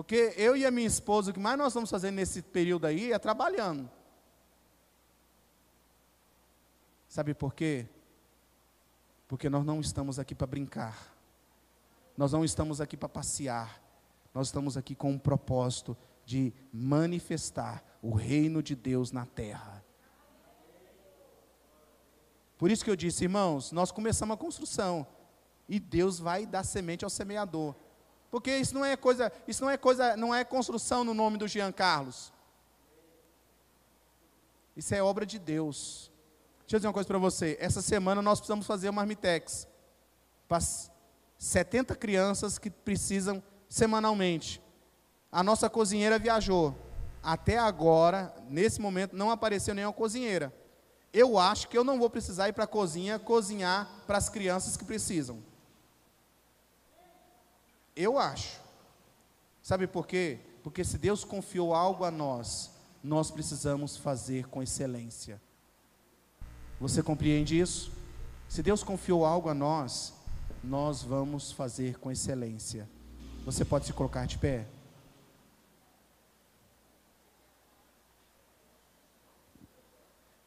Porque 0.00 0.32
eu 0.38 0.56
e 0.56 0.64
a 0.64 0.70
minha 0.70 0.86
esposa, 0.86 1.30
o 1.30 1.34
que 1.34 1.38
mais 1.38 1.58
nós 1.58 1.66
estamos 1.66 1.90
fazendo 1.90 2.14
nesse 2.14 2.40
período 2.40 2.86
aí 2.86 3.12
é 3.12 3.18
trabalhando. 3.18 3.86
Sabe 7.06 7.34
por 7.34 7.52
quê? 7.52 7.86
Porque 9.28 9.50
nós 9.50 9.62
não 9.62 9.78
estamos 9.78 10.18
aqui 10.18 10.34
para 10.34 10.46
brincar. 10.46 11.14
Nós 12.16 12.32
não 12.32 12.42
estamos 12.42 12.80
aqui 12.80 12.96
para 12.96 13.10
passear. 13.10 13.78
Nós 14.32 14.46
estamos 14.46 14.74
aqui 14.74 14.94
com 14.94 15.10
um 15.10 15.18
propósito 15.18 15.94
de 16.24 16.50
manifestar 16.72 17.84
o 18.00 18.14
reino 18.14 18.62
de 18.62 18.74
Deus 18.74 19.12
na 19.12 19.26
terra. 19.26 19.84
Por 22.56 22.70
isso 22.70 22.82
que 22.82 22.90
eu 22.90 22.96
disse, 22.96 23.24
irmãos, 23.24 23.70
nós 23.70 23.92
começamos 23.92 24.32
a 24.32 24.38
construção 24.38 25.06
e 25.68 25.78
Deus 25.78 26.18
vai 26.18 26.46
dar 26.46 26.64
semente 26.64 27.04
ao 27.04 27.10
semeador. 27.10 27.74
Porque 28.30 28.56
isso 28.56 28.74
não 28.74 28.84
é 28.84 28.96
coisa, 28.96 29.32
isso 29.48 29.62
não 29.62 29.70
é 29.70 29.76
coisa, 29.76 30.16
não 30.16 30.34
é 30.34 30.44
construção 30.44 31.02
no 31.02 31.12
nome 31.12 31.36
do 31.36 31.48
Jean 31.48 31.72
Carlos. 31.72 32.32
Isso 34.76 34.94
é 34.94 35.02
obra 35.02 35.26
de 35.26 35.38
Deus. 35.38 36.10
Deixa 36.60 36.76
eu 36.76 36.78
dizer 36.78 36.86
uma 36.86 36.94
coisa 36.94 37.06
para 37.08 37.18
você. 37.18 37.56
Essa 37.60 37.82
semana 37.82 38.22
nós 38.22 38.38
precisamos 38.38 38.66
fazer 38.66 38.88
uma 38.88 39.02
marmitex 39.02 39.66
para 40.46 40.60
70 41.36 41.96
crianças 41.96 42.58
que 42.58 42.70
precisam 42.70 43.42
semanalmente. 43.68 44.62
A 45.32 45.42
nossa 45.42 45.68
cozinheira 45.68 46.18
viajou. 46.18 46.76
Até 47.22 47.58
agora, 47.58 48.34
nesse 48.48 48.80
momento, 48.80 49.16
não 49.16 49.30
apareceu 49.30 49.74
nenhuma 49.74 49.92
cozinheira. 49.92 50.54
Eu 51.12 51.38
acho 51.38 51.68
que 51.68 51.76
eu 51.76 51.82
não 51.82 51.98
vou 51.98 52.08
precisar 52.08 52.48
ir 52.48 52.52
para 52.52 52.64
a 52.64 52.68
cozinha 52.68 53.18
cozinhar 53.18 53.90
para 54.06 54.16
as 54.16 54.28
crianças 54.28 54.76
que 54.76 54.84
precisam. 54.84 55.42
Eu 57.94 58.18
acho. 58.18 58.60
Sabe 59.62 59.86
por 59.86 60.06
quê? 60.06 60.38
Porque 60.62 60.84
se 60.84 60.98
Deus 60.98 61.24
confiou 61.24 61.74
algo 61.74 62.04
a 62.04 62.10
nós, 62.10 62.70
nós 63.02 63.30
precisamos 63.30 63.96
fazer 63.96 64.46
com 64.48 64.62
excelência. 64.62 65.40
Você 66.80 67.02
compreende 67.02 67.58
isso? 67.58 67.92
Se 68.48 68.62
Deus 68.62 68.82
confiou 68.82 69.24
algo 69.24 69.48
a 69.48 69.54
nós, 69.54 70.14
nós 70.62 71.02
vamos 71.02 71.52
fazer 71.52 71.98
com 71.98 72.10
excelência. 72.10 72.88
Você 73.44 73.64
pode 73.64 73.86
se 73.86 73.92
colocar 73.92 74.26
de 74.26 74.38
pé? 74.38 74.66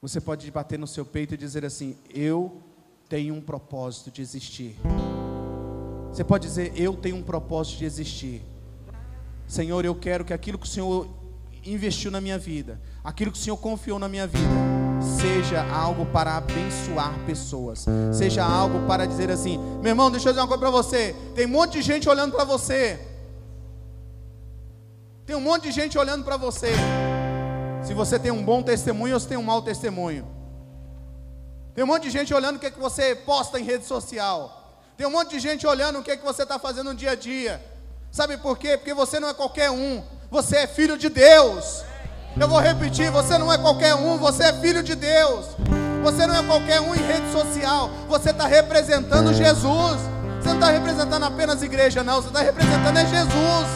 Você 0.02 0.20
pode 0.20 0.52
bater 0.52 0.78
no 0.78 0.86
seu 0.86 1.06
peito 1.06 1.34
e 1.34 1.38
dizer 1.38 1.64
assim: 1.64 1.98
Eu 2.10 2.62
tenho 3.08 3.34
um 3.34 3.42
propósito 3.42 4.12
de 4.12 4.22
existir. 4.22 4.76
Você 6.14 6.24
pode 6.24 6.48
dizer: 6.48 6.72
Eu 6.76 6.94
tenho 6.94 7.16
um 7.16 7.24
propósito 7.24 7.80
de 7.80 7.86
existir. 7.86 8.46
Senhor, 9.48 9.84
eu 9.84 9.96
quero 9.96 10.24
que 10.24 10.32
aquilo 10.32 10.60
que 10.60 10.68
o 10.68 10.70
Senhor 10.70 11.08
investiu 11.66 12.12
na 12.12 12.22
minha 12.22 12.38
vida, 12.38 12.80
aquilo 13.04 13.32
que 13.32 13.38
o 13.38 13.42
Senhor 13.42 13.58
confiou 13.58 13.98
na 13.98 14.08
minha 14.08 14.28
vida, 14.28 14.54
seja 15.02 15.64
algo 15.74 16.06
para 16.06 16.38
abençoar 16.38 17.18
pessoas, 17.26 17.86
seja 18.14 18.46
algo 18.46 18.86
para 18.86 19.08
dizer 19.08 19.32
assim: 19.32 19.58
meu 19.82 19.90
irmão, 19.90 20.12
deixa 20.12 20.30
eu 20.30 20.34
dizer 20.34 20.42
uma 20.42 20.48
coisa 20.48 20.62
para 20.62 20.70
você. 20.70 21.16
Tem 21.34 21.48
um 21.48 21.50
monte 21.50 21.74
de 21.74 21.82
gente 21.82 22.08
olhando 22.08 22.32
para 22.32 22.44
você. 22.44 23.00
Tem 25.26 25.36
um 25.36 25.42
monte 25.42 25.64
de 25.64 25.72
gente 25.72 25.98
olhando 25.98 26.24
para 26.24 26.38
você. 26.38 26.74
Se 27.84 27.94
você 27.94 28.20
tem 28.20 28.32
um 28.32 28.44
bom 28.44 28.62
testemunho 28.62 29.16
ou 29.16 29.20
se 29.20 29.28
tem 29.28 29.38
um 29.38 29.44
mau 29.44 29.64
testemunho. 29.64 30.28
Tem 31.74 31.84
um 31.84 31.88
monte 31.88 32.04
de 32.04 32.12
gente 32.12 32.32
olhando 32.34 32.58
o 32.58 32.60
que, 32.60 32.68
é 32.68 32.72
que 32.72 32.80
você 32.80 33.16
posta 33.16 33.60
em 33.60 33.64
rede 33.64 33.86
social. 33.86 34.63
Tem 34.98 35.08
um 35.08 35.12
monte 35.12 35.32
de 35.32 35.40
gente 35.40 35.66
olhando 35.66 36.00
o 36.00 36.04
que, 36.04 36.12
é 36.12 36.18
que 36.18 36.24
você 36.24 36.44
está 36.44 36.60
fazendo 36.60 36.92
no 36.92 36.96
dia 36.96 37.12
a 37.12 37.16
dia. 37.16 37.64
Sabe 38.12 38.38
por 38.38 38.58
quê? 38.58 38.78
Porque 38.78 38.94
você 38.94 39.20
não 39.20 39.30
é 39.30 39.34
qualquer 39.34 39.72
um, 39.72 40.04
você 40.30 40.58
é 40.58 40.68
filho 40.68 40.98
de 40.98 41.10
Deus. 41.10 41.84
Eu 42.40 42.48
vou 42.48 42.60
repetir: 42.60 43.10
você 43.10 43.38
não 43.38 43.52
é 43.52 43.58
qualquer 43.58 43.96
um, 43.96 44.18
você 44.18 44.44
é 44.44 44.54
filho 44.54 44.84
de 44.84 44.96
Deus. 44.96 45.48
Você 46.04 46.28
não 46.28 46.36
é 46.36 46.44
qualquer 46.44 46.82
um 46.82 46.94
em 46.94 47.00
rede 47.00 47.32
social, 47.32 47.90
você 48.10 48.32
está 48.32 48.46
representando 48.46 49.34
Jesus. 49.34 50.02
Você 50.40 50.50
não 50.50 50.56
está 50.56 50.70
representando 50.72 51.24
apenas 51.24 51.64
igreja, 51.64 52.04
não, 52.04 52.22
você 52.22 52.28
está 52.28 52.42
representando 52.42 52.98
é 52.98 53.06
Jesus. 53.06 53.68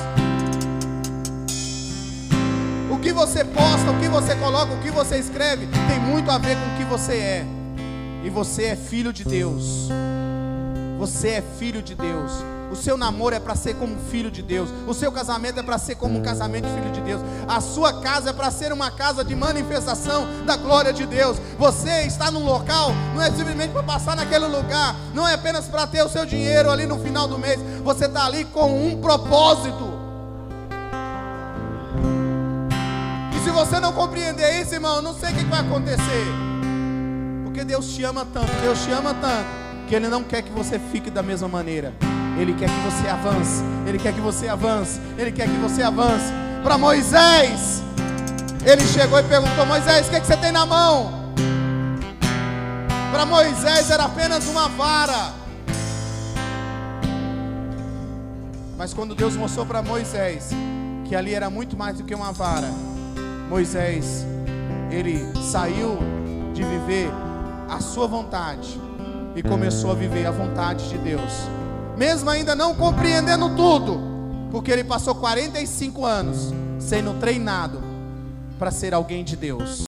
O 2.92 3.00
que 3.00 3.14
você 3.14 3.46
posta, 3.46 3.90
o 3.90 4.00
que 4.02 4.10
você 4.10 4.36
coloca, 4.36 4.74
o 4.74 4.82
que 4.82 4.92
você 4.92 5.18
escreve, 5.18 5.68
tem 5.88 6.00
muito 6.00 6.30
a 6.30 6.38
ver 6.38 6.58
com 6.58 6.74
o 6.74 6.78
que 6.78 6.84
você 6.84 7.14
é. 7.14 7.46
E 8.26 8.30
você 8.30 8.66
é 8.66 8.76
filho 8.76 9.14
de 9.14 9.24
Deus. 9.24 9.88
Você 10.98 11.30
é 11.30 11.44
filho 11.60 11.82
de 11.82 11.94
Deus. 11.94 12.32
O 12.72 12.76
seu 12.76 12.98
namoro 12.98 13.34
é 13.36 13.40
para 13.40 13.56
ser 13.56 13.76
como 13.76 13.94
um 13.94 14.10
filho 14.10 14.32
de 14.32 14.42
Deus. 14.42 14.70
O 14.88 14.94
seu 14.94 15.12
casamento 15.12 15.60
é 15.60 15.64
para 15.64 15.78
ser 15.78 15.96
como 15.96 16.18
um 16.18 16.22
casamento 16.22 16.68
de 16.68 16.74
filho 16.74 16.92
de 16.92 17.02
Deus. 17.02 17.22
A 17.48 17.62
sua 17.62 18.02
casa 18.02 18.32
é 18.32 18.34
para 18.34 18.52
ser 18.52 18.74
uma 18.74 18.92
casa 18.92 19.24
de 19.24 19.36
manifestação 19.36 20.28
da 20.46 20.58
glória 20.58 20.92
de 20.92 21.06
Deus. 21.06 21.38
Você 21.58 22.02
está 22.02 22.32
num 22.32 22.44
local, 22.44 22.92
não 23.14 23.22
é 23.22 23.32
simplesmente 23.32 23.72
para 23.72 23.84
passar 23.84 24.16
naquele 24.16 24.48
lugar, 24.48 24.96
não 25.14 25.28
é 25.28 25.36
apenas 25.36 25.66
para 25.66 25.86
ter 25.88 26.04
o 26.04 26.10
seu 26.10 26.26
dinheiro 26.26 26.70
ali 26.70 26.86
no 26.86 27.00
final 27.00 27.28
do 27.28 27.38
mês. 27.38 27.60
Você 27.84 28.06
está 28.06 28.26
ali 28.26 28.44
com 28.46 28.88
um 28.88 29.00
propósito. 29.00 29.94
E 33.36 33.44
se 33.44 33.52
você 33.52 33.80
não 33.80 33.94
compreender 33.94 34.62
isso, 34.62 34.74
irmão, 34.74 35.02
não 35.02 35.14
sei 35.14 35.32
o 35.32 35.36
que 35.36 35.46
vai 35.46 35.62
acontecer. 35.62 36.26
Porque 37.46 37.64
Deus 37.64 37.88
te 37.94 38.04
ama 38.04 38.26
tanto, 38.26 38.52
Deus 38.62 38.84
te 38.84 38.92
ama 38.92 39.14
tanto 39.14 39.67
que 39.88 39.96
Ele 39.96 40.10
não 40.10 40.24
quer 40.24 40.42
que 40.42 40.52
você 40.52 40.78
fique 40.78 41.10
da 41.10 41.24
mesma 41.24 41.48
maneira. 41.48 41.94
Ele 42.38 42.54
quer 42.54 42.70
que 42.70 42.80
você 42.82 43.08
avance. 43.08 43.64
Ele 43.88 43.98
quer 43.98 44.14
que 44.14 44.20
você 44.20 44.48
avance. 44.48 45.00
Ele 45.18 45.32
quer 45.32 45.48
que 45.48 45.58
você 45.58 45.82
avance. 45.82 46.32
Para 46.62 46.78
Moisés, 46.78 47.82
ele 48.66 48.86
chegou 48.86 49.20
e 49.20 49.24
perguntou: 49.24 49.66
Moisés, 49.66 50.08
o 50.08 50.10
que, 50.10 50.18
é 50.18 50.20
que 50.20 50.28
você 50.28 50.38
tem 50.38 50.52
na 50.52 50.66
mão? 50.66 51.34
Para 53.12 53.26
Moisés 53.26 53.90
era 53.90 54.04
apenas 54.04 54.46
uma 54.48 54.68
vara. 54.68 55.34
Mas 58.78 58.94
quando 58.94 59.16
Deus 59.16 59.36
mostrou 59.36 59.66
para 59.66 59.82
Moisés 59.82 60.50
que 61.06 61.16
ali 61.16 61.34
era 61.34 61.50
muito 61.50 61.78
mais 61.78 61.98
do 61.98 62.04
que 62.04 62.14
uma 62.14 62.34
vara, 62.34 62.70
Moisés, 63.50 64.26
ele 64.92 65.26
saiu 65.42 65.98
de 66.54 66.62
viver 66.64 67.10
a 67.70 67.80
sua 67.80 68.06
vontade 68.06 68.87
e 69.38 69.44
começou 69.44 69.92
a 69.92 69.94
viver 69.94 70.26
a 70.26 70.32
vontade 70.32 70.90
de 70.90 70.98
Deus, 70.98 71.32
mesmo 71.96 72.28
ainda 72.28 72.56
não 72.56 72.74
compreendendo 72.74 73.56
tudo, 73.56 74.02
porque 74.50 74.72
ele 74.72 74.84
passou 74.84 75.14
45 75.14 76.04
anos 76.04 76.52
sendo 76.80 77.14
treinado 77.20 77.80
para 78.58 78.72
ser 78.72 78.96
alguém 78.96 79.24
de 79.24 79.36
Deus. 79.36 79.86